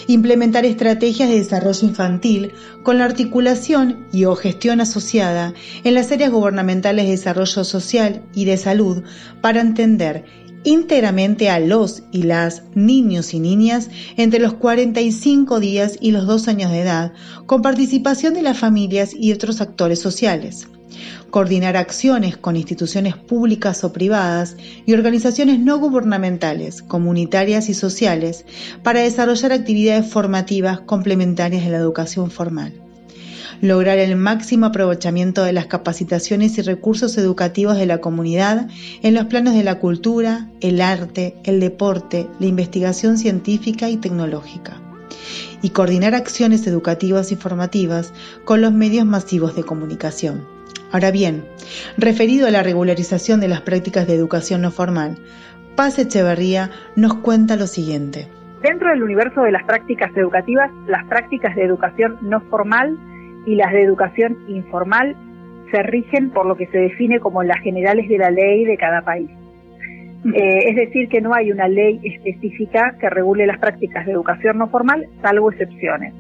Implementar 0.09 0.65
estrategias 0.65 1.29
de 1.29 1.39
desarrollo 1.39 1.87
infantil 1.87 2.53
con 2.83 2.99
la 2.99 3.05
articulación 3.05 4.09
y 4.13 4.25
o 4.25 4.35
gestión 4.35 4.81
asociada 4.81 5.55
en 5.85 5.95
las 5.95 6.11
áreas 6.11 6.33
gubernamentales 6.33 7.05
de 7.05 7.13
desarrollo 7.13 7.63
social 7.63 8.23
y 8.35 8.45
de 8.45 8.57
salud 8.57 9.05
para 9.41 9.61
entender 9.61 10.25
íntegramente 10.65 11.51
a 11.51 11.59
los 11.59 12.03
y 12.13 12.23
las 12.23 12.63
niños 12.75 13.35
y 13.35 13.41
niñas 13.41 13.91
entre 14.17 14.41
los 14.41 14.55
45 14.55 15.61
días 15.61 15.99
y 16.01 16.11
los 16.11 16.27
2 16.27 16.49
años 16.49 16.71
de 16.71 16.81
edad, 16.81 17.13
con 17.47 17.63
participación 17.63 18.35
de 18.35 18.43
las 18.43 18.59
familias 18.59 19.15
y 19.15 19.33
otros 19.33 19.61
actores 19.61 20.01
sociales 20.01 20.69
coordinar 21.31 21.77
acciones 21.79 22.37
con 22.37 22.57
instituciones 22.57 23.17
públicas 23.17 23.83
o 23.85 23.93
privadas 23.93 24.57
y 24.85 24.93
organizaciones 24.93 25.59
no 25.59 25.79
gubernamentales, 25.79 26.83
comunitarias 26.83 27.71
y 27.71 27.75
sociales 27.75 28.45
para 28.83 29.01
desarrollar 29.01 29.53
actividades 29.53 30.07
formativas 30.07 30.81
complementarias 30.81 31.65
de 31.65 31.71
la 31.71 31.79
educación 31.79 32.31
formal. 32.31 32.82
Lograr 33.63 33.99
el 33.99 34.17
máximo 34.17 34.67
aprovechamiento 34.67 35.45
de 35.45 35.53
las 35.53 35.67
capacitaciones 35.67 36.59
y 36.59 36.63
recursos 36.63 37.17
educativos 37.17 37.77
de 37.77 37.87
la 37.87 37.99
comunidad 37.99 38.67
en 39.05 39.15
los 39.15 39.27
planos 39.27 39.55
de 39.55 39.63
la 39.63 39.79
cultura, 39.79 40.49
el 40.61 40.81
arte, 40.81 41.37
el 41.45 41.61
deporte, 41.61 42.27
la 42.41 42.47
investigación 42.47 43.19
científica 43.19 43.89
y 43.89 43.99
tecnológica 43.99 44.81
y 45.63 45.71
coordinar 45.71 46.17
acciones 46.17 46.67
educativas 46.67 47.31
y 47.31 47.37
formativas 47.37 48.13
con 48.45 48.61
los 48.63 48.73
medios 48.73 49.07
masivos 49.07 49.55
de 49.55 49.63
comunicación. 49.63 50.45
Ahora 50.91 51.13
bien, 51.13 51.45
referido 51.97 52.49
a 52.49 52.51
la 52.51 52.65
regularización 52.65 53.39
de 53.39 53.47
las 53.47 53.61
prácticas 53.61 54.09
de 54.09 54.17
educación 54.17 54.63
no 54.63 54.73
formal, 54.73 55.19
Paz 55.77 56.01
Echeverría 56.01 56.73
nos 56.97 57.15
cuenta 57.15 57.55
lo 57.55 57.69
siguiente. 57.69 58.27
Dentro 58.61 58.89
del 58.89 59.05
universo 59.05 59.43
de 59.43 59.53
las 59.53 59.63
prácticas 59.63 60.11
educativas, 60.17 60.69
las 60.89 61.07
prácticas 61.07 61.55
de 61.55 61.63
educación 61.63 62.19
no 62.23 62.41
formal 62.51 62.99
y 63.47 63.57
las 63.57 63.73
de 63.73 63.83
educación 63.83 64.39
informal 64.49 65.17
se 65.71 65.83
rigen 65.83 66.31
por 66.31 66.47
lo 66.47 66.57
que 66.57 66.67
se 66.67 66.79
define 66.79 67.19
como 67.21 67.43
las 67.43 67.61
generales 67.61 68.09
de 68.09 68.19
la 68.19 68.31
ley 68.31 68.65
de 68.65 68.77
cada 68.77 69.03
país. 69.03 69.31
Eh, 70.25 70.69
es 70.69 70.77
decir, 70.77 71.09
que 71.09 71.21
no 71.21 71.35
hay 71.35 71.51
una 71.51 71.67
ley 71.67 72.01
específica 72.05 72.97
que 73.01 73.11
regule 73.11 73.47
las 73.47 73.59
prácticas 73.59 74.07
de 74.07 74.13
educación 74.13 74.59
no 74.59 74.69
formal, 74.69 75.07
salvo 75.21 75.51
excepciones. 75.51 76.15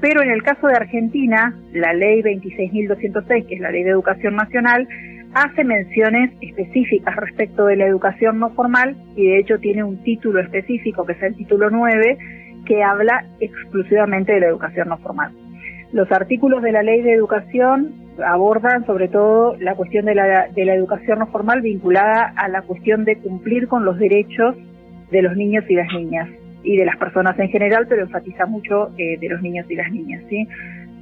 Pero 0.00 0.22
en 0.22 0.30
el 0.30 0.42
caso 0.42 0.66
de 0.66 0.74
Argentina, 0.74 1.54
la 1.72 1.92
ley 1.92 2.22
26.206, 2.22 3.46
que 3.46 3.54
es 3.54 3.60
la 3.60 3.70
ley 3.70 3.84
de 3.84 3.90
educación 3.90 4.34
nacional, 4.36 4.88
hace 5.34 5.62
menciones 5.64 6.32
específicas 6.40 7.14
respecto 7.16 7.66
de 7.66 7.76
la 7.76 7.86
educación 7.86 8.38
no 8.38 8.50
formal 8.50 8.96
y 9.14 9.26
de 9.26 9.38
hecho 9.38 9.58
tiene 9.58 9.84
un 9.84 10.02
título 10.02 10.40
específico, 10.40 11.04
que 11.04 11.12
es 11.12 11.22
el 11.22 11.36
título 11.36 11.70
9, 11.70 12.18
que 12.66 12.82
habla 12.82 13.24
exclusivamente 13.40 14.32
de 14.32 14.40
la 14.40 14.48
educación 14.48 14.88
no 14.88 14.98
formal. 14.98 15.32
Los 15.92 16.10
artículos 16.12 16.62
de 16.62 16.72
la 16.72 16.82
ley 16.82 17.02
de 17.02 17.14
educación 17.14 17.94
abordan 18.24 18.84
sobre 18.86 19.08
todo 19.08 19.56
la 19.58 19.74
cuestión 19.74 20.04
de 20.06 20.14
la, 20.14 20.48
de 20.54 20.64
la 20.64 20.74
educación 20.74 21.20
no 21.20 21.26
formal 21.28 21.62
vinculada 21.62 22.32
a 22.36 22.48
la 22.48 22.62
cuestión 22.62 23.04
de 23.04 23.16
cumplir 23.16 23.68
con 23.68 23.84
los 23.84 23.98
derechos 23.98 24.56
de 25.10 25.22
los 25.22 25.36
niños 25.36 25.64
y 25.68 25.74
las 25.74 25.88
niñas 25.92 26.28
y 26.62 26.76
de 26.76 26.84
las 26.84 26.96
personas 26.96 27.38
en 27.38 27.48
general, 27.48 27.86
pero 27.88 28.02
enfatiza 28.02 28.46
mucho 28.46 28.90
eh, 28.98 29.16
de 29.18 29.28
los 29.28 29.40
niños 29.40 29.66
y 29.70 29.76
las 29.76 29.90
niñas, 29.90 30.22
¿sí? 30.28 30.46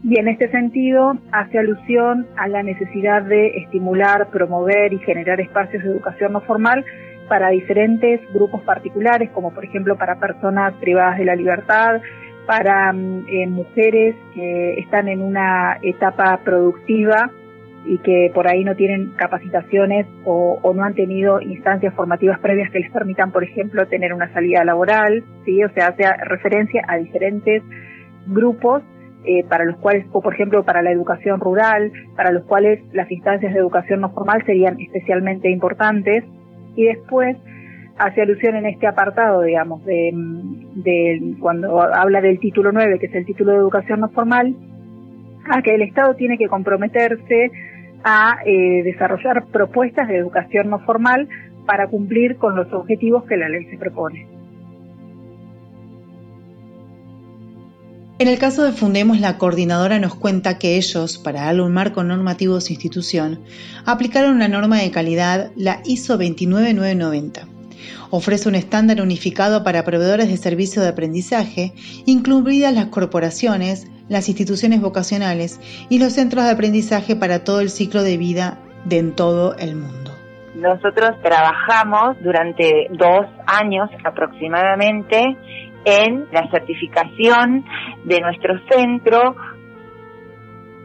Y 0.05 0.21
en 0.21 0.29
este 0.29 0.49
sentido 0.51 1.15
hace 1.33 1.59
alusión 1.59 2.27
a 2.37 2.47
la 2.47 2.63
necesidad 2.63 3.23
de 3.23 3.49
estimular, 3.59 4.29
promover 4.31 4.93
y 4.93 4.99
generar 4.99 5.41
espacios 5.41 5.83
de 5.83 5.91
educación 5.91 6.33
no 6.35 6.43
formal 6.43 6.85
para 7.29 7.49
diferentes 7.49 8.21
grupos 8.33 8.63
particulares, 8.63 9.31
como 9.31 9.53
por 9.53 9.65
ejemplo 9.65 9.97
para 9.97 10.21
personas 10.21 10.75
privadas 10.75 11.19
de 11.19 11.25
la 11.25 11.35
libertad, 11.35 12.01
para 12.47 12.93
mm, 12.93 13.27
eh, 13.29 13.47
mujeres 13.49 14.17
que 14.35 14.75
están 14.79 15.09
en 15.09 15.21
una 15.21 15.79
etapa 15.83 16.41
productiva 16.45 17.31
y 17.85 17.99
que 17.99 18.31
por 18.35 18.49
ahí 18.49 18.65
no 18.65 18.75
tienen 18.75 19.13
capacitaciones 19.17 20.07
o, 20.25 20.61
no 20.75 20.83
han 20.83 20.95
tenido 20.95 21.41
instancias 21.41 21.95
formativas 21.95 22.41
previas 22.41 22.71
que 22.73 22.81
les 22.81 22.91
permitan, 22.91 23.31
por 23.31 23.45
ejemplo, 23.45 23.87
tener 23.87 24.13
una 24.13 24.33
salida 24.33 24.65
laboral, 24.65 25.23
¿sí? 25.45 25.63
O 25.63 25.69
sea, 25.71 25.89
hace 25.89 26.03
referencia 26.25 26.83
a 26.89 26.97
diferentes 26.97 27.63
grupos 28.27 28.83
eh, 29.25 29.45
para 29.49 29.65
los 29.65 29.77
cuales, 29.77 30.05
o 30.13 30.21
por 30.21 30.35
ejemplo, 30.35 30.65
para 30.65 30.83
la 30.83 30.91
educación 30.91 31.39
rural, 31.41 31.93
para 32.17 32.33
los 32.33 32.45
cuales 32.45 32.81
las 32.93 33.11
instancias 33.11 33.53
de 33.53 33.61
educación 33.61 34.01
no 34.01 34.11
formal 34.11 34.45
serían 34.45 34.81
especialmente 34.81 35.49
importantes. 35.51 36.25
Y 36.75 36.87
después 36.87 37.37
hace 37.99 38.23
alusión 38.23 38.57
en 38.57 38.67
este 38.67 38.87
apartado, 38.87 39.43
digamos, 39.43 39.85
de, 39.85 40.11
de 40.15 41.35
cuando 41.41 41.81
habla 41.81 42.21
del 42.21 42.39
título 42.39 42.73
9, 42.73 42.99
que 42.99 43.07
es 43.07 43.15
el 43.15 43.27
título 43.27 43.53
de 43.53 43.59
educación 43.59 44.01
no 44.01 44.09
formal, 44.11 44.55
a 45.49 45.63
que 45.63 45.75
el 45.75 45.83
Estado 45.83 46.15
tiene 46.15 46.39
que 46.39 46.49
comprometerse 46.49 47.51
a 48.05 48.39
eh, 48.45 48.83
desarrollar 48.85 49.47
propuestas 49.47 50.09
de 50.09 50.19
educación 50.19 50.71
no 50.71 50.81
formal 50.81 51.29
para 51.65 51.89
cumplir 51.89 52.37
con 52.37 52.55
los 52.55 52.73
objetivos 52.73 53.25
que 53.25 53.37
la 53.37 53.49
ley 53.49 53.65
se 53.67 53.79
propone. 53.79 54.29
En 58.19 58.29
el 58.29 58.39
caso 58.39 58.65
de 58.65 58.73
Fundemos, 58.73 59.21
la 59.21 59.37
coordinadora 59.37 59.99
nos 59.99 60.15
cuenta 60.15 60.59
que 60.59 60.77
ellos, 60.77 61.19
para 61.19 61.43
darle 61.43 61.63
un 61.63 61.75
marco 61.75 62.03
normativo 62.03 62.57
a 62.57 62.61
su 62.63 62.73
institución, 62.73 63.41
aplicaron 63.85 64.37
una 64.37 64.49
norma 64.49 64.79
de 64.79 64.91
calidad, 64.91 65.51
la 65.55 65.81
ISO 65.85 66.17
29990 66.17 67.56
Ofrece 68.11 68.49
un 68.49 68.55
estándar 68.55 69.01
unificado 69.01 69.65
para 69.65 69.85
proveedores 69.85 70.29
de 70.29 70.37
servicios 70.37 70.85
de 70.85 70.91
aprendizaje, 70.91 71.73
incluidas 72.07 72.75
las 72.75 72.87
corporaciones, 72.87 73.91
las 74.09 74.29
instituciones 74.29 74.81
vocacionales 74.81 75.61
y 75.89 75.99
los 75.99 76.13
centros 76.13 76.45
de 76.45 76.51
aprendizaje 76.51 77.17
para 77.17 77.45
todo 77.45 77.61
el 77.61 77.71
ciclo 77.71 78.03
de 78.03 78.17
vida 78.17 78.59
de 78.85 78.99
en 78.99 79.15
todo 79.15 79.57
el 79.57 79.77
mundo. 79.77 80.13
Nosotros 80.55 81.11
trabajamos 81.23 82.17
durante 82.23 82.89
dos 82.93 83.27
años 83.47 83.91
aproximadamente 84.05 85.37
en 85.85 86.27
la 86.33 86.49
certificación 86.51 87.65
de 88.05 88.21
nuestro 88.21 88.55
centro. 88.71 89.37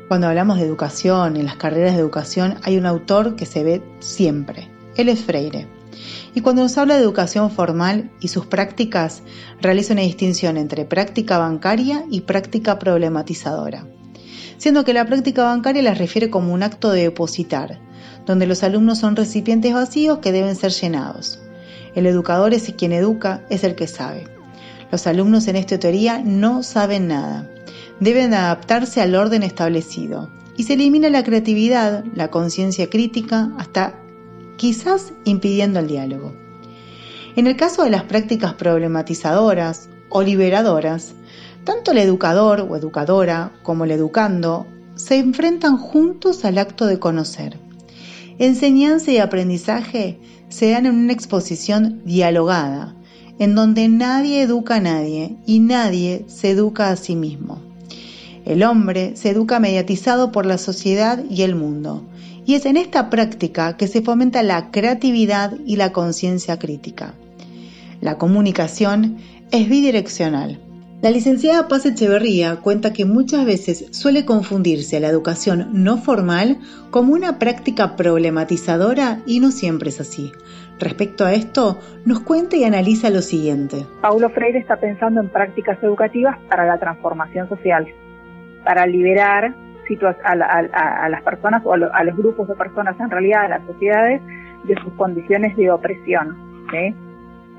Cuando 0.09 0.27
hablamos 0.27 0.57
de 0.57 0.65
educación, 0.65 1.37
en 1.37 1.45
las 1.45 1.55
carreras 1.55 1.93
de 1.93 2.01
educación, 2.01 2.55
hay 2.63 2.77
un 2.77 2.85
autor 2.85 3.35
que 3.35 3.45
se 3.45 3.63
ve 3.63 3.81
siempre. 3.99 4.67
Él 4.97 5.07
es 5.07 5.23
Freire 5.23 5.67
Y 6.33 6.41
cuando 6.41 6.63
nos 6.63 6.77
habla 6.77 6.95
de 6.95 7.01
educación 7.01 7.51
formal 7.51 8.11
y 8.21 8.29
sus 8.29 8.45
prácticas, 8.45 9.23
realiza 9.61 9.93
una 9.93 10.03
distinción 10.03 10.57
entre 10.57 10.85
práctica 10.85 11.37
bancaria 11.37 12.05
y 12.09 12.21
práctica 12.21 12.79
problematizadora, 12.79 13.87
siendo 14.57 14.83
que 14.83 14.93
la 14.93 15.05
práctica 15.05 15.43
bancaria 15.43 15.81
la 15.81 15.93
refiere 15.93 16.29
como 16.29 16.53
un 16.53 16.63
acto 16.63 16.91
de 16.91 17.03
depositar, 17.03 17.79
donde 18.25 18.47
los 18.47 18.63
alumnos 18.63 18.99
son 18.99 19.15
recipientes 19.15 19.73
vacíos 19.73 20.19
que 20.19 20.31
deben 20.31 20.55
ser 20.55 20.71
llenados. 20.71 21.39
El 21.95 22.05
educador 22.05 22.53
es 22.53 22.73
quien 22.77 22.93
educa, 22.93 23.45
es 23.49 23.63
el 23.63 23.75
que 23.75 23.87
sabe. 23.87 24.23
Los 24.91 25.07
alumnos 25.07 25.47
en 25.47 25.55
esta 25.55 25.79
teoría 25.79 26.21
no 26.23 26.63
saben 26.63 27.07
nada. 27.07 27.49
Deben 27.99 28.33
adaptarse 28.33 29.01
al 29.01 29.15
orden 29.15 29.43
establecido. 29.43 30.29
Y 30.57 30.63
se 30.63 30.73
elimina 30.73 31.09
la 31.09 31.23
creatividad, 31.23 32.03
la 32.13 32.29
conciencia 32.29 32.89
crítica, 32.89 33.51
hasta 33.57 34.00
quizás 34.61 35.11
impidiendo 35.25 35.79
el 35.79 35.87
diálogo. 35.87 36.33
En 37.35 37.47
el 37.47 37.55
caso 37.55 37.83
de 37.83 37.89
las 37.89 38.03
prácticas 38.03 38.53
problematizadoras 38.53 39.89
o 40.09 40.21
liberadoras, 40.21 41.13
tanto 41.63 41.93
el 41.93 41.97
educador 41.97 42.67
o 42.69 42.75
educadora 42.75 43.53
como 43.63 43.85
el 43.85 43.91
educando 43.91 44.67
se 44.93 45.17
enfrentan 45.17 45.77
juntos 45.77 46.45
al 46.45 46.59
acto 46.59 46.85
de 46.85 46.99
conocer. 46.99 47.57
Enseñanza 48.37 49.09
y 49.09 49.17
aprendizaje 49.17 50.19
se 50.49 50.69
dan 50.69 50.85
en 50.85 50.93
una 50.93 51.13
exposición 51.13 52.03
dialogada, 52.05 52.93
en 53.39 53.55
donde 53.55 53.87
nadie 53.87 54.43
educa 54.43 54.75
a 54.75 54.79
nadie 54.79 55.37
y 55.47 55.59
nadie 55.59 56.23
se 56.27 56.51
educa 56.51 56.91
a 56.91 56.97
sí 56.97 57.15
mismo. 57.15 57.59
El 58.45 58.61
hombre 58.61 59.13
se 59.15 59.31
educa 59.31 59.59
mediatizado 59.59 60.31
por 60.31 60.45
la 60.45 60.59
sociedad 60.59 61.23
y 61.27 61.41
el 61.41 61.55
mundo, 61.55 62.03
y 62.45 62.55
es 62.55 62.65
en 62.65 62.77
esta 62.77 63.09
práctica 63.09 63.77
que 63.77 63.87
se 63.87 64.01
fomenta 64.01 64.43
la 64.43 64.71
creatividad 64.71 65.53
y 65.65 65.75
la 65.75 65.91
conciencia 65.91 66.57
crítica. 66.59 67.13
La 68.01 68.17
comunicación 68.17 69.17
es 69.51 69.69
bidireccional 69.69 70.59
la 71.01 71.09
licenciada 71.09 71.67
Paz 71.67 71.87
Echeverría 71.87 72.57
cuenta 72.57 72.93
que 72.93 73.05
muchas 73.05 73.43
veces 73.43 73.87
suele 73.89 74.23
confundirse 74.23 74.99
la 74.99 75.07
educación 75.07 75.83
no 75.83 75.97
formal 75.97 76.59
como 76.91 77.13
una 77.13 77.39
práctica 77.39 77.95
problematizadora 77.95 79.21
y 79.25 79.39
no 79.39 79.49
siempre 79.49 79.89
es 79.89 79.99
así. 79.99 80.31
Respecto 80.77 81.25
a 81.25 81.33
esto, 81.33 81.79
nos 82.05 82.19
cuenta 82.19 82.55
y 82.55 82.65
analiza 82.65 83.09
lo 83.09 83.23
siguiente. 83.23 83.83
Paulo 83.99 84.29
Freire 84.29 84.59
está 84.59 84.79
pensando 84.79 85.21
en 85.21 85.29
prácticas 85.29 85.81
educativas 85.81 86.37
para 86.47 86.67
la 86.67 86.77
transformación 86.77 87.49
social, 87.49 87.87
para 88.63 88.85
liberar 88.85 89.55
a, 90.23 91.09
las 91.09 91.21
personas 91.23 91.61
o 91.65 91.73
a, 91.73 92.03
los 92.03 92.15
grupos 92.15 92.47
de 92.47 92.55
personas, 92.55 92.99
en 92.99 93.09
realidad 93.09 93.45
a 93.45 93.49
las 93.49 93.65
sociedades, 93.65 94.21
de 94.65 94.75
sus 94.83 94.93
condiciones 94.93 95.55
de 95.57 95.71
opresión. 95.71 96.37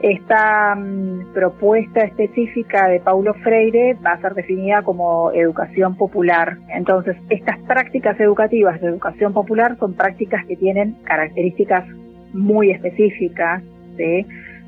Esta 0.01 0.75
mm, 0.75 1.33
propuesta 1.33 2.01
específica 2.01 2.89
de 2.89 3.01
Paulo 3.01 3.35
Freire 3.35 3.95
va 4.05 4.13
a 4.13 4.21
ser 4.21 4.35
definida 4.35 4.83
como 4.83 5.31
educación 5.33 5.97
popular. 5.97 6.59
Entonces, 6.75 7.17
estas 7.31 7.59
prácticas 7.61 8.19
educativas 8.19 8.81
de 8.81 8.89
educación 8.89 9.33
popular 9.33 9.77
son 9.79 9.95
prácticas 9.95 10.45
que 10.47 10.57
tienen 10.57 10.97
características 11.05 11.87
muy 12.33 12.71
específicas, 12.71 13.63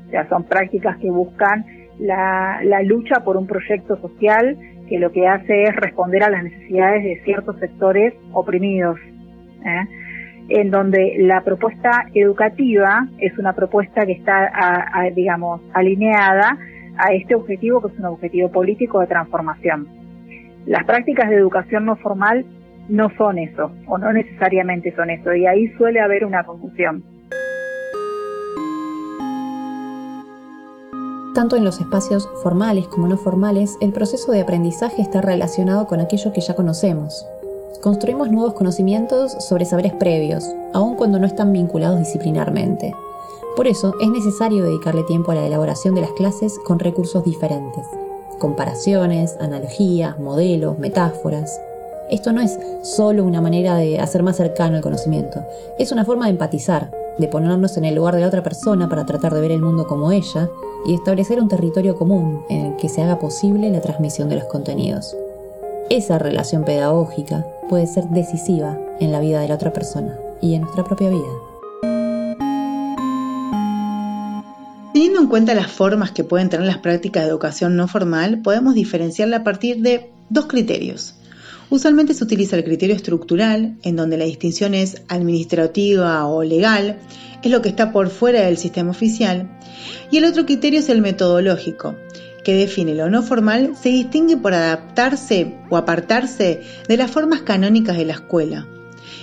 sea, 0.09 0.27
son 0.29 0.43
prácticas 0.43 0.97
que 0.97 1.09
buscan 1.09 1.65
la, 1.99 2.61
lucha 2.83 3.21
por 3.23 3.37
un 3.37 3.47
proyecto 3.47 3.97
social 4.01 4.57
que 4.87 4.99
lo 4.99 5.11
que 5.11 5.27
hace 5.27 5.63
es 5.63 5.75
responder 5.75 6.23
a 6.23 6.29
las 6.29 6.43
necesidades 6.43 7.03
de 7.03 7.21
ciertos 7.23 7.59
sectores 7.59 8.13
oprimidos. 8.33 8.99
¿eh? 9.65 9.87
en 10.49 10.69
donde 10.69 11.15
la 11.19 11.41
propuesta 11.41 12.05
educativa 12.13 13.07
es 13.19 13.37
una 13.37 13.53
propuesta 13.53 14.05
que 14.05 14.13
está, 14.13 14.51
digamos, 15.15 15.61
alineada 15.73 16.57
a 16.97 17.13
este 17.13 17.35
objetivo 17.35 17.81
que 17.81 17.93
es 17.93 17.99
un 17.99 18.05
objetivo 18.05 18.51
político 18.51 18.99
de 18.99 19.07
transformación. 19.07 19.87
Las 20.65 20.83
prácticas 20.85 21.29
de 21.29 21.37
educación 21.37 21.85
no 21.85 21.95
formal 21.95 22.45
no 22.89 23.09
son 23.17 23.39
eso, 23.39 23.71
o 23.87 23.97
no 23.97 24.13
necesariamente 24.13 24.93
son 24.95 25.09
eso, 25.09 25.33
y 25.33 25.47
ahí 25.47 25.67
suele 25.77 25.99
haber 25.99 26.25
una 26.25 26.43
confusión. 26.43 27.03
Tanto 31.35 31.55
en 31.55 31.63
los 31.63 31.79
espacios 31.79 32.27
formales 32.41 32.87
como 32.87 33.07
no 33.07 33.17
formales, 33.17 33.77
el 33.81 33.93
proceso 33.93 34.31
de 34.31 34.41
aprendizaje 34.41 35.03
está 35.03 35.21
relacionado 35.21 35.85
con 35.85 35.99
aquello 35.99 36.33
que 36.33 36.41
ya 36.41 36.55
conocemos, 36.55 37.27
Construimos 37.85 38.31
nuevos 38.31 38.55
conocimientos 38.55 39.33
sobre 39.33 39.63
saberes 39.63 39.93
previos, 39.93 40.43
aun 40.73 40.95
cuando 40.95 41.19
no 41.19 41.27
están 41.27 41.53
vinculados 41.53 41.99
disciplinarmente. 41.99 42.95
Por 43.55 43.67
eso 43.67 43.93
es 44.01 44.09
necesario 44.09 44.63
dedicarle 44.63 45.03
tiempo 45.03 45.31
a 45.31 45.35
la 45.35 45.45
elaboración 45.45 45.93
de 45.93 46.01
las 46.01 46.09
clases 46.13 46.57
con 46.65 46.79
recursos 46.79 47.23
diferentes. 47.23 47.85
Comparaciones, 48.39 49.37
analogías, 49.39 50.17
modelos, 50.17 50.79
metáforas. 50.79 51.61
Esto 52.09 52.33
no 52.33 52.41
es 52.41 52.57
solo 52.81 53.23
una 53.23 53.39
manera 53.39 53.75
de 53.75 53.99
hacer 53.99 54.23
más 54.23 54.37
cercano 54.37 54.77
el 54.77 54.81
conocimiento, 54.81 55.45
es 55.77 55.91
una 55.91 56.05
forma 56.05 56.25
de 56.25 56.31
empatizar, 56.31 56.89
de 57.19 57.27
ponernos 57.27 57.77
en 57.77 57.85
el 57.85 57.93
lugar 57.93 58.15
de 58.15 58.21
la 58.21 58.27
otra 58.29 58.41
persona 58.41 58.89
para 58.89 59.05
tratar 59.05 59.31
de 59.35 59.41
ver 59.41 59.51
el 59.51 59.61
mundo 59.61 59.85
como 59.85 60.11
ella 60.11 60.49
y 60.85 60.93
establecer 60.93 61.39
un 61.39 61.47
territorio 61.47 61.95
común 61.95 62.43
en 62.49 62.65
el 62.65 62.75
que 62.77 62.89
se 62.89 63.01
haga 63.01 63.19
posible 63.19 63.69
la 63.69 63.81
transmisión 63.81 64.29
de 64.29 64.35
los 64.35 64.45
contenidos. 64.45 65.15
Esa 65.89 66.17
relación 66.17 66.63
pedagógica 66.63 67.45
puede 67.69 67.87
ser 67.87 68.05
decisiva 68.05 68.77
en 68.99 69.11
la 69.11 69.19
vida 69.19 69.41
de 69.41 69.47
la 69.47 69.55
otra 69.55 69.73
persona 69.73 70.17
y 70.41 70.55
en 70.55 70.61
nuestra 70.61 70.83
propia 70.83 71.09
vida. 71.09 71.27
Teniendo 74.93 75.19
en 75.19 75.27
cuenta 75.27 75.53
las 75.53 75.71
formas 75.71 76.11
que 76.11 76.23
pueden 76.23 76.49
tener 76.49 76.65
las 76.65 76.77
prácticas 76.77 77.23
de 77.23 77.29
educación 77.29 77.75
no 77.75 77.87
formal, 77.87 78.41
podemos 78.41 78.75
diferenciarla 78.75 79.37
a 79.37 79.43
partir 79.43 79.81
de 79.81 80.09
dos 80.29 80.45
criterios. 80.45 81.15
Usualmente 81.69 82.13
se 82.13 82.23
utiliza 82.23 82.55
el 82.55 82.63
criterio 82.63 82.95
estructural, 82.95 83.77
en 83.83 83.95
donde 83.95 84.17
la 84.17 84.25
distinción 84.25 84.73
es 84.73 85.01
administrativa 85.07 86.25
o 86.27 86.43
legal, 86.43 86.99
es 87.41 87.51
lo 87.51 87.61
que 87.61 87.69
está 87.69 87.91
por 87.91 88.09
fuera 88.09 88.41
del 88.41 88.57
sistema 88.57 88.91
oficial, 88.91 89.49
y 90.11 90.17
el 90.17 90.25
otro 90.25 90.45
criterio 90.45 90.79
es 90.79 90.89
el 90.89 91.01
metodológico, 91.01 91.95
que 92.43 92.53
define 92.55 92.93
lo 92.93 93.09
no 93.09 93.23
formal 93.23 93.75
se 93.75 93.89
distingue 93.89 94.37
por 94.37 94.53
adaptarse 94.53 95.55
o 95.69 95.77
apartarse 95.77 96.61
de 96.87 96.97
las 96.97 97.09
formas 97.09 97.41
canónicas 97.41 97.97
de 97.97 98.05
la 98.05 98.13
escuela. 98.13 98.67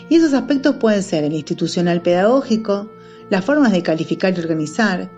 Y 0.08 0.16
esos 0.16 0.34
aspectos 0.34 0.76
pueden 0.76 1.02
ser 1.02 1.24
el 1.24 1.32
institucional 1.32 2.02
pedagógico, 2.02 2.90
las 3.30 3.44
formas 3.44 3.72
de 3.72 3.82
calificar 3.82 4.34
y 4.36 4.40
organizar, 4.40 5.10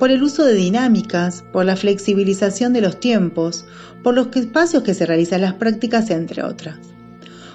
por 0.00 0.10
el 0.10 0.22
uso 0.22 0.46
de 0.46 0.54
dinámicas, 0.54 1.42
por 1.52 1.66
la 1.66 1.76
flexibilización 1.76 2.72
de 2.72 2.80
los 2.80 2.98
tiempos, 2.98 3.68
por 4.02 4.14
los 4.14 4.34
espacios 4.34 4.82
que 4.82 4.94
se 4.94 5.04
realizan 5.04 5.42
las 5.42 5.54
prácticas, 5.54 6.10
entre 6.10 6.42
otras. 6.42 6.78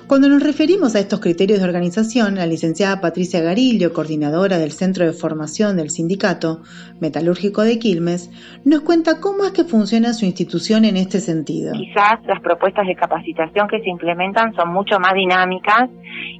Cuando 0.07 0.29
nos 0.29 0.43
referimos 0.43 0.95
a 0.95 0.99
estos 0.99 1.19
criterios 1.19 1.57
de 1.57 1.65
organización, 1.65 2.35
la 2.35 2.45
licenciada 2.45 3.01
Patricia 3.01 3.41
Garillo, 3.41 3.91
coordinadora 3.91 4.59
del 4.59 4.71
Centro 4.71 5.03
de 5.03 5.13
Formación 5.13 5.77
del 5.77 5.89
Sindicato 5.89 6.61
Metalúrgico 7.01 7.63
de 7.63 7.79
Quilmes, 7.79 8.29
nos 8.63 8.81
cuenta 8.81 9.19
cómo 9.19 9.45
es 9.45 9.51
que 9.51 9.63
funciona 9.63 10.13
su 10.13 10.25
institución 10.25 10.85
en 10.85 10.97
este 10.97 11.19
sentido. 11.19 11.73
Quizás 11.73 12.23
las 12.27 12.39
propuestas 12.41 12.85
de 12.85 12.95
capacitación 12.95 13.67
que 13.67 13.81
se 13.81 13.89
implementan 13.89 14.53
son 14.53 14.71
mucho 14.71 14.99
más 14.99 15.15
dinámicas 15.15 15.89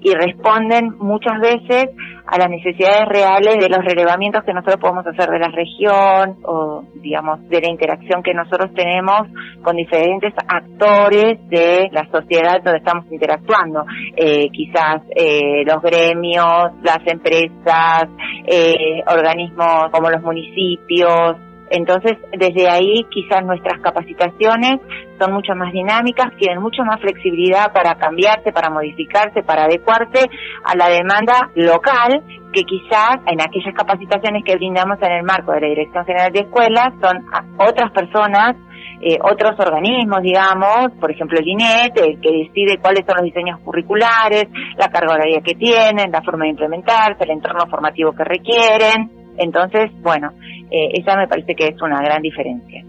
y 0.04 0.14
responden 0.14 0.96
muchas 1.00 1.42
veces 1.42 1.90
a 2.28 2.38
las 2.38 2.50
necesidades 2.50 3.08
reales 3.08 3.58
de 3.60 3.70
los 3.70 3.84
relevamientos 3.86 4.44
que 4.44 4.54
nosotros 4.54 4.78
podemos 4.78 5.06
hacer 5.06 5.30
de 5.30 5.40
la 5.40 5.50
región 5.50 6.38
o, 6.44 6.84
digamos, 6.96 7.48
de 7.50 7.62
la 7.62 7.70
interacción 7.70 8.24
que 8.24 8.34
nosotros 8.34 8.72
tenemos 8.74 9.28
con 9.62 9.76
diferentes 9.76 10.34
actores 10.48 11.38
de 11.50 11.90
la 11.92 12.08
sociedad 12.12 12.62
donde 12.64 12.80
estamos 12.80 13.06
interactuando. 13.12 13.86
Eh, 14.16 14.50
quizás 14.52 15.02
eh, 15.16 15.64
los 15.66 15.82
gremios, 15.82 16.72
las 16.84 17.06
empresas, 17.06 18.06
eh, 18.46 19.04
organismos 19.08 19.92
como 19.92 20.10
los 20.10 20.22
municipios, 20.22 21.38
entonces, 21.70 22.18
desde 22.38 22.70
ahí 22.70 23.06
quizás 23.10 23.44
nuestras 23.44 23.82
capacitaciones 23.82 24.80
son 25.20 25.34
mucho 25.34 25.56
más 25.56 25.72
dinámicas, 25.74 26.28
tienen 26.38 26.62
mucho 26.62 26.84
más 26.84 27.00
flexibilidad 27.02 27.72
para 27.74 27.96
cambiarse, 27.96 28.52
para 28.52 28.70
modificarse, 28.70 29.42
para 29.44 29.64
adecuarse 29.64 30.30
a 30.64 30.76
la 30.76 30.90
demanda 30.90 31.50
local 31.56 32.24
que 32.54 32.64
quizás 32.64 33.18
en 33.28 33.42
aquellas 33.42 33.74
capacitaciones 33.76 34.44
que 34.46 34.56
brindamos 34.56 34.98
en 35.02 35.12
el 35.12 35.24
marco 35.24 35.52
de 35.54 35.62
la 35.62 35.68
Dirección 35.68 36.06
General 36.06 36.32
de 36.32 36.40
Escuelas 36.40 36.94
son 37.02 37.26
otras 37.58 37.92
personas 37.92 38.56
eh, 39.02 39.20
otros 39.22 39.60
organismos, 39.60 40.22
digamos, 40.22 40.92
por 41.00 41.12
ejemplo 41.12 41.38
el 41.38 41.48
INET, 41.48 41.98
el 41.98 42.20
que 42.22 42.32
decide 42.32 42.80
cuáles 42.82 43.06
son 43.06 43.18
los 43.18 43.26
diseños 43.26 43.60
curriculares, 43.60 44.46
la 44.78 44.88
carga 44.88 45.14
horaria 45.14 45.42
que 45.42 45.54
tienen, 45.54 46.12
la 46.12 46.22
forma 46.22 46.46
de 46.46 46.52
implementarse, 46.52 47.24
el 47.26 47.32
entorno 47.32 47.68
formativo 47.70 48.14
que 48.14 48.24
requieren. 48.24 49.12
Entonces, 49.38 49.92
bueno, 50.02 50.32
eh, 50.72 50.90
esa 50.94 51.16
me 51.16 51.28
parece 51.28 51.56
que 51.56 51.68
es 51.68 51.82
una 51.82 52.02
gran 52.02 52.22
diferencia. 52.22 52.84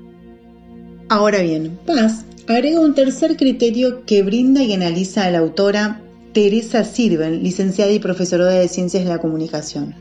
Ahora 1.08 1.40
bien, 1.40 1.78
Paz 1.86 2.24
agrega 2.48 2.80
un 2.80 2.94
tercer 2.94 3.36
criterio 3.36 4.04
que 4.04 4.22
brinda 4.22 4.62
y 4.62 4.72
analiza 4.72 5.30
la 5.30 5.38
autora 5.38 6.00
Teresa 6.32 6.84
Sirven, 6.84 7.42
licenciada 7.42 7.92
y 7.92 7.98
profesora 7.98 8.46
de 8.46 8.68
Ciencias 8.68 9.04
de 9.04 9.10
la 9.10 9.18
Comunicación. 9.18 9.94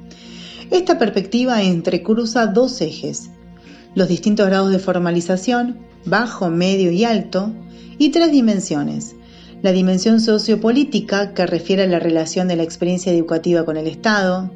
Esta 0.72 0.98
perspectiva 0.98 1.62
entrecruza 1.62 2.48
dos 2.48 2.82
ejes, 2.82 3.30
los 3.94 4.10
distintos 4.10 4.48
grados 4.48 4.72
de 4.72 4.80
formalización, 4.80 5.78
bajo, 6.06 6.50
medio 6.50 6.92
y 6.92 7.04
alto, 7.04 7.54
y 7.98 8.10
tres 8.10 8.32
dimensiones. 8.32 9.16
La 9.62 9.72
dimensión 9.72 10.20
sociopolítica, 10.20 11.34
que 11.34 11.46
refiere 11.48 11.84
a 11.84 11.88
la 11.88 12.00
relación 12.00 12.48
de 12.48 12.56
la 12.56 12.64
experiencia 12.64 13.12
educativa 13.12 13.64
con 13.64 13.78
el 13.78 13.88
Estado, 13.88 14.52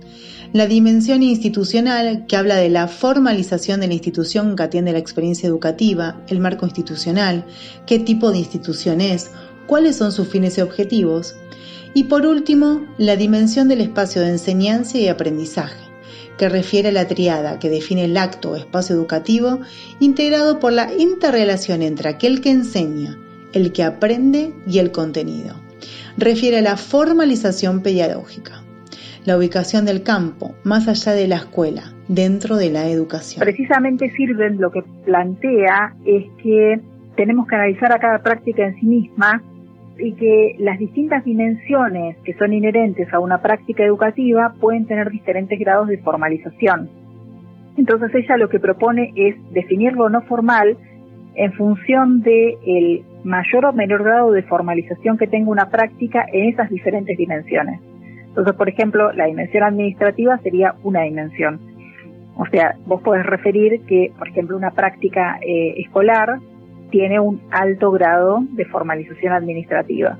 la 0.51 0.65
dimensión 0.65 1.21
institucional, 1.21 2.25
que 2.25 2.35
habla 2.35 2.55
de 2.55 2.69
la 2.69 2.87
formalización 2.87 3.81
de 3.81 3.87
la 3.87 3.93
institución 3.93 4.55
que 4.55 4.63
atiende 4.63 4.91
la 4.91 4.97
experiencia 4.97 5.47
educativa, 5.47 6.21
el 6.27 6.39
marco 6.39 6.65
institucional, 6.65 7.45
qué 7.85 7.99
tipo 7.99 8.31
de 8.31 8.39
institución 8.39 8.99
es, 8.99 9.29
cuáles 9.67 9.97
son 9.97 10.11
sus 10.11 10.27
fines 10.27 10.57
y 10.57 10.61
objetivos. 10.61 11.35
Y 11.93 12.05
por 12.05 12.25
último, 12.25 12.83
la 12.97 13.15
dimensión 13.15 13.67
del 13.67 13.81
espacio 13.81 14.23
de 14.23 14.29
enseñanza 14.29 14.97
y 14.97 15.07
aprendizaje, 15.07 15.83
que 16.39 16.49
refiere 16.49 16.89
a 16.89 16.93
la 16.93 17.07
triada 17.07 17.59
que 17.59 17.69
define 17.69 18.05
el 18.05 18.17
acto 18.17 18.51
o 18.51 18.55
espacio 18.55 18.95
educativo 18.95 19.59
integrado 19.99 20.59
por 20.59 20.73
la 20.73 20.91
interrelación 20.95 21.83
entre 21.83 22.09
aquel 22.09 22.41
que 22.41 22.49
enseña, 22.49 23.19
el 23.53 23.71
que 23.71 23.83
aprende 23.83 24.55
y 24.65 24.79
el 24.79 24.91
contenido. 24.91 25.55
Refiere 26.17 26.57
a 26.57 26.61
la 26.61 26.75
formalización 26.75 27.81
pedagógica 27.83 28.63
la 29.25 29.37
ubicación 29.37 29.85
del 29.85 30.03
campo, 30.03 30.55
más 30.63 30.87
allá 30.87 31.13
de 31.13 31.27
la 31.27 31.35
escuela, 31.35 31.83
dentro 32.07 32.57
de 32.57 32.69
la 32.69 32.87
educación. 32.87 33.39
Precisamente 33.41 34.11
Sirven 34.11 34.59
lo 34.59 34.71
que 34.71 34.83
plantea 35.05 35.93
es 36.05 36.25
que 36.41 36.79
tenemos 37.15 37.47
que 37.47 37.55
analizar 37.55 37.91
a 37.91 37.99
cada 37.99 38.19
práctica 38.19 38.65
en 38.65 38.79
sí 38.79 38.85
misma 38.85 39.41
y 39.97 40.13
que 40.13 40.55
las 40.59 40.79
distintas 40.79 41.25
dimensiones 41.25 42.17
que 42.23 42.33
son 42.35 42.53
inherentes 42.53 43.13
a 43.13 43.19
una 43.19 43.41
práctica 43.41 43.83
educativa 43.83 44.53
pueden 44.59 44.85
tener 44.85 45.09
diferentes 45.09 45.59
grados 45.59 45.89
de 45.89 45.97
formalización. 45.97 46.89
Entonces 47.77 48.09
ella 48.15 48.37
lo 48.37 48.49
que 48.49 48.59
propone 48.59 49.11
es 49.15 49.35
definir 49.51 49.93
lo 49.93 50.09
no 50.09 50.21
formal 50.23 50.77
en 51.35 51.53
función 51.53 52.21
de 52.21 52.57
el 52.65 53.03
mayor 53.23 53.65
o 53.65 53.73
menor 53.73 54.03
grado 54.03 54.31
de 54.31 54.43
formalización 54.43 55.17
que 55.17 55.27
tenga 55.27 55.49
una 55.49 55.69
práctica 55.69 56.25
en 56.31 56.49
esas 56.49 56.69
diferentes 56.69 57.17
dimensiones. 57.17 57.79
Entonces, 58.29 58.53
por 58.55 58.69
ejemplo, 58.69 59.11
la 59.11 59.25
dimensión 59.25 59.63
administrativa 59.63 60.37
sería 60.39 60.75
una 60.83 61.01
dimensión. 61.01 61.59
O 62.37 62.45
sea, 62.45 62.75
vos 62.85 63.01
podés 63.01 63.25
referir 63.25 63.81
que, 63.85 64.13
por 64.17 64.29
ejemplo, 64.29 64.55
una 64.55 64.71
práctica 64.71 65.39
eh, 65.41 65.75
escolar 65.77 66.39
tiene 66.89 67.19
un 67.19 67.41
alto 67.51 67.91
grado 67.91 68.39
de 68.51 68.65
formalización 68.65 69.33
administrativa. 69.33 70.17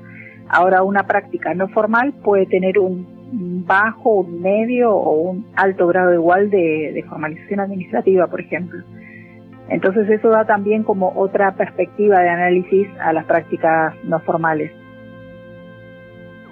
Ahora, 0.48 0.82
una 0.82 1.04
práctica 1.04 1.54
no 1.54 1.68
formal 1.68 2.12
puede 2.22 2.46
tener 2.46 2.78
un 2.78 3.64
bajo, 3.66 4.20
un 4.20 4.42
medio 4.42 4.92
o 4.92 5.30
un 5.30 5.46
alto 5.56 5.86
grado 5.86 6.12
igual 6.12 6.50
de, 6.50 6.92
de 6.92 7.02
formalización 7.04 7.60
administrativa, 7.60 8.26
por 8.26 8.40
ejemplo. 8.40 8.82
Entonces 9.68 10.10
eso 10.10 10.30
da 10.30 10.44
también 10.44 10.82
como 10.82 11.12
otra 11.14 11.52
perspectiva 11.52 12.18
de 12.20 12.28
análisis 12.28 12.88
a 13.00 13.12
las 13.12 13.24
prácticas 13.24 13.94
no 14.04 14.18
formales. 14.20 14.72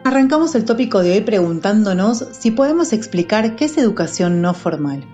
Arrancamos 0.09 0.55
el 0.55 0.64
tópico 0.64 1.03
de 1.03 1.12
hoy 1.12 1.21
preguntándonos 1.21 2.21
si 2.33 2.51
podemos 2.51 2.94
explicar 2.94 3.57
qué 3.57 3.66
es 3.66 3.77
educación 3.77 4.40
no 4.40 4.55
formal. 4.55 5.05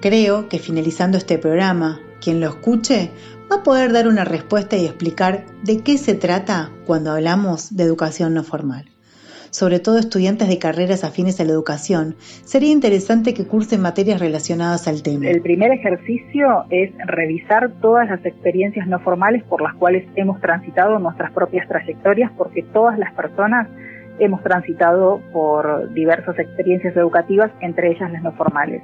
Creo 0.00 0.48
que 0.48 0.60
finalizando 0.60 1.18
este 1.18 1.38
programa, 1.38 1.98
quien 2.20 2.38
lo 2.38 2.46
escuche 2.46 3.10
va 3.50 3.56
a 3.56 3.62
poder 3.64 3.92
dar 3.92 4.06
una 4.06 4.24
respuesta 4.24 4.76
y 4.76 4.84
explicar 4.84 5.44
de 5.64 5.82
qué 5.82 5.98
se 5.98 6.14
trata 6.14 6.70
cuando 6.86 7.10
hablamos 7.10 7.74
de 7.74 7.82
educación 7.82 8.32
no 8.32 8.44
formal. 8.44 8.84
Sobre 9.50 9.80
todo 9.80 9.98
estudiantes 9.98 10.46
de 10.46 10.60
carreras 10.60 11.02
afines 11.02 11.40
a 11.40 11.44
la 11.44 11.50
educación, 11.50 12.14
sería 12.44 12.70
interesante 12.70 13.34
que 13.34 13.44
cursen 13.44 13.80
materias 13.80 14.20
relacionadas 14.20 14.86
al 14.86 15.02
tema. 15.02 15.26
El 15.26 15.42
primer 15.42 15.72
ejercicio 15.72 16.64
es 16.70 16.92
revisar 17.08 17.72
todas 17.80 18.08
las 18.08 18.24
experiencias 18.24 18.86
no 18.86 19.00
formales 19.00 19.42
por 19.42 19.60
las 19.62 19.74
cuales 19.74 20.06
hemos 20.14 20.40
transitado 20.40 21.00
nuestras 21.00 21.32
propias 21.32 21.66
trayectorias, 21.66 22.30
porque 22.38 22.62
todas 22.62 22.96
las 23.00 23.12
personas 23.14 23.66
hemos 24.18 24.42
transitado 24.42 25.20
por 25.32 25.92
diversas 25.92 26.38
experiencias 26.38 26.96
educativas, 26.96 27.50
entre 27.60 27.92
ellas 27.92 28.10
las 28.10 28.22
no 28.22 28.32
formales. 28.32 28.82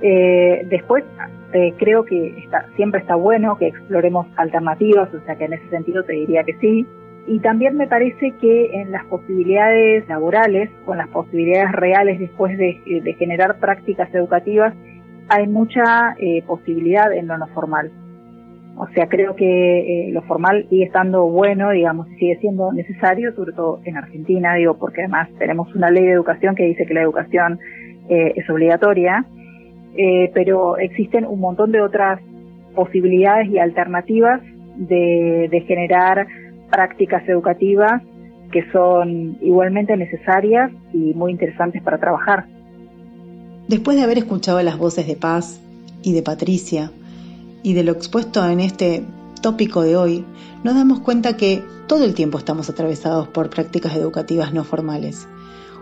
Eh, 0.00 0.66
después, 0.68 1.04
eh, 1.52 1.74
creo 1.78 2.04
que 2.04 2.38
está, 2.38 2.66
siempre 2.76 3.00
está 3.00 3.14
bueno 3.14 3.56
que 3.56 3.68
exploremos 3.68 4.26
alternativas, 4.36 5.12
o 5.14 5.20
sea 5.24 5.36
que 5.36 5.44
en 5.44 5.52
ese 5.54 5.68
sentido 5.68 6.02
te 6.02 6.12
diría 6.14 6.42
que 6.44 6.54
sí. 6.58 6.86
Y 7.28 7.38
también 7.38 7.76
me 7.76 7.86
parece 7.86 8.32
que 8.40 8.80
en 8.80 8.90
las 8.90 9.04
posibilidades 9.04 10.08
laborales, 10.08 10.70
con 10.84 10.98
las 10.98 11.08
posibilidades 11.08 11.70
reales 11.70 12.18
después 12.18 12.58
de, 12.58 13.14
generar 13.16 13.58
prácticas 13.60 14.12
educativas, 14.12 14.74
hay 15.28 15.46
mucha 15.46 16.16
eh, 16.18 16.42
posibilidad 16.44 17.12
en 17.12 17.28
lo 17.28 17.38
no 17.38 17.46
formal. 17.48 17.92
O 18.76 18.88
sea, 18.94 19.06
creo 19.08 19.36
que 19.36 20.06
eh, 20.08 20.12
lo 20.12 20.22
formal 20.22 20.66
sigue 20.70 20.84
estando 20.84 21.26
bueno, 21.26 21.70
digamos, 21.70 22.08
sigue 22.18 22.38
siendo 22.40 22.72
necesario, 22.72 23.34
sobre 23.34 23.52
todo 23.52 23.80
en 23.84 23.96
Argentina, 23.96 24.54
digo, 24.54 24.78
porque 24.78 25.02
además 25.02 25.28
tenemos 25.38 25.74
una 25.74 25.90
ley 25.90 26.04
de 26.04 26.12
educación 26.12 26.54
que 26.54 26.64
dice 26.64 26.86
que 26.86 26.94
la 26.94 27.02
educación 27.02 27.60
eh, 28.08 28.32
es 28.34 28.48
obligatoria, 28.48 29.26
eh, 29.96 30.30
pero 30.32 30.78
existen 30.78 31.26
un 31.26 31.40
montón 31.40 31.70
de 31.70 31.82
otras 31.82 32.20
posibilidades 32.74 33.48
y 33.50 33.58
alternativas 33.58 34.40
de, 34.76 35.48
de 35.50 35.60
generar 35.66 36.26
prácticas 36.70 37.28
educativas 37.28 38.02
que 38.50 38.64
son 38.72 39.36
igualmente 39.42 39.96
necesarias 39.96 40.70
y 40.92 41.14
muy 41.14 41.32
interesantes 41.32 41.82
para 41.82 41.98
trabajar. 41.98 42.46
Después 43.68 43.96
de 43.96 44.02
haber 44.02 44.18
escuchado 44.18 44.62
las 44.62 44.78
voces 44.78 45.06
de 45.06 45.16
Paz 45.16 45.60
y 46.02 46.12
de 46.12 46.22
Patricia, 46.22 46.90
y 47.62 47.74
de 47.74 47.84
lo 47.84 47.92
expuesto 47.92 48.46
en 48.46 48.60
este 48.60 49.06
tópico 49.40 49.82
de 49.82 49.96
hoy, 49.96 50.24
nos 50.64 50.74
damos 50.74 51.00
cuenta 51.00 51.36
que 51.36 51.64
todo 51.86 52.04
el 52.04 52.14
tiempo 52.14 52.38
estamos 52.38 52.70
atravesados 52.70 53.28
por 53.28 53.50
prácticas 53.50 53.94
educativas 53.94 54.52
no 54.52 54.64
formales. 54.64 55.26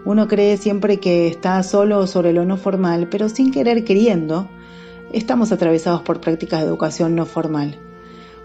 Uno 0.04 0.28
cree 0.28 0.56
siempre 0.56 0.98
que 0.98 1.28
está 1.28 1.62
solo 1.62 2.06
sobre 2.06 2.32
lo 2.32 2.44
no 2.44 2.56
formal, 2.56 3.08
pero 3.10 3.28
sin 3.28 3.50
querer 3.50 3.84
queriendo, 3.84 4.48
estamos 5.12 5.52
atravesados 5.52 6.02
por 6.02 6.20
prácticas 6.20 6.60
de 6.60 6.66
educación 6.66 7.14
no 7.14 7.26
formal. 7.26 7.78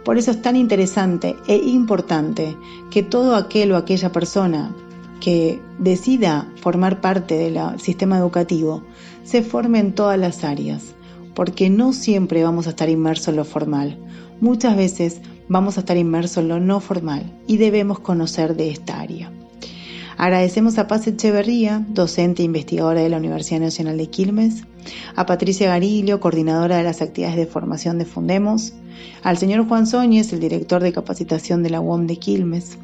Por 0.03 0.17
eso 0.17 0.31
es 0.31 0.41
tan 0.41 0.55
interesante 0.55 1.35
e 1.47 1.55
importante 1.55 2.57
que 2.91 3.03
todo 3.03 3.35
aquel 3.35 3.71
o 3.71 3.77
aquella 3.77 4.11
persona 4.11 4.75
que 5.19 5.61
decida 5.79 6.51
formar 6.61 7.01
parte 7.01 7.35
del 7.35 7.79
sistema 7.79 8.17
educativo 8.17 8.83
se 9.23 9.41
forme 9.41 9.79
en 9.79 9.93
todas 9.93 10.19
las 10.19 10.43
áreas, 10.43 10.94
porque 11.35 11.69
no 11.69 11.93
siempre 11.93 12.43
vamos 12.43 12.65
a 12.65 12.71
estar 12.71 12.89
inmersos 12.89 13.27
en 13.27 13.35
lo 13.35 13.45
formal. 13.45 13.97
Muchas 14.41 14.75
veces 14.75 15.21
vamos 15.47 15.77
a 15.77 15.81
estar 15.81 15.97
inmersos 15.97 16.37
en 16.37 16.47
lo 16.47 16.59
no 16.59 16.79
formal 16.79 17.31
y 17.45 17.57
debemos 17.57 17.99
conocer 17.99 18.55
de 18.55 18.71
esta 18.71 18.99
área. 18.99 19.31
Agradecemos 20.17 20.77
a 20.77 20.87
Paz 20.87 21.07
Echeverría, 21.07 21.85
docente 21.89 22.41
e 22.41 22.45
investigadora 22.45 23.01
de 23.01 23.09
la 23.09 23.17
Universidad 23.17 23.59
Nacional 23.59 23.97
de 23.97 24.07
Quilmes, 24.07 24.63
a 25.15 25.25
Patricia 25.25 25.67
Garillo, 25.67 26.21
coordinadora 26.21 26.77
de 26.77 26.83
las 26.83 27.01
actividades 27.01 27.37
de 27.37 27.45
formación 27.45 27.97
de 27.97 28.05
Fundemos, 28.05 28.73
al 29.23 29.37
señor 29.37 29.67
Juan 29.67 29.87
Soñez, 29.87 30.31
el 30.31 30.39
director 30.39 30.81
de 30.81 30.93
capacitación 30.93 31.63
de 31.63 31.69
la 31.69 31.81
UOM 31.81 32.07
de 32.07 32.15
Quilmes, 32.17 32.77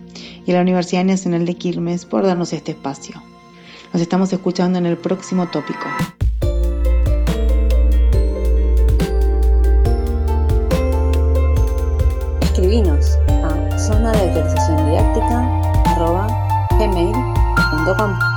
y 0.46 0.52
a 0.52 0.56
la 0.56 0.62
Universidad 0.62 1.06
Nacional 1.06 1.46
de 1.46 1.56
Quilmes 1.56 2.06
por 2.06 2.26
darnos 2.26 2.52
este 2.52 2.72
espacio. 2.72 3.24
Nos 3.94 4.02
estamos 4.02 4.34
escuchando 4.34 4.78
en 4.80 4.86
el 4.86 4.98
próximo 4.98 5.48
tópico. 5.48 5.88
gmail.com. 16.80 18.31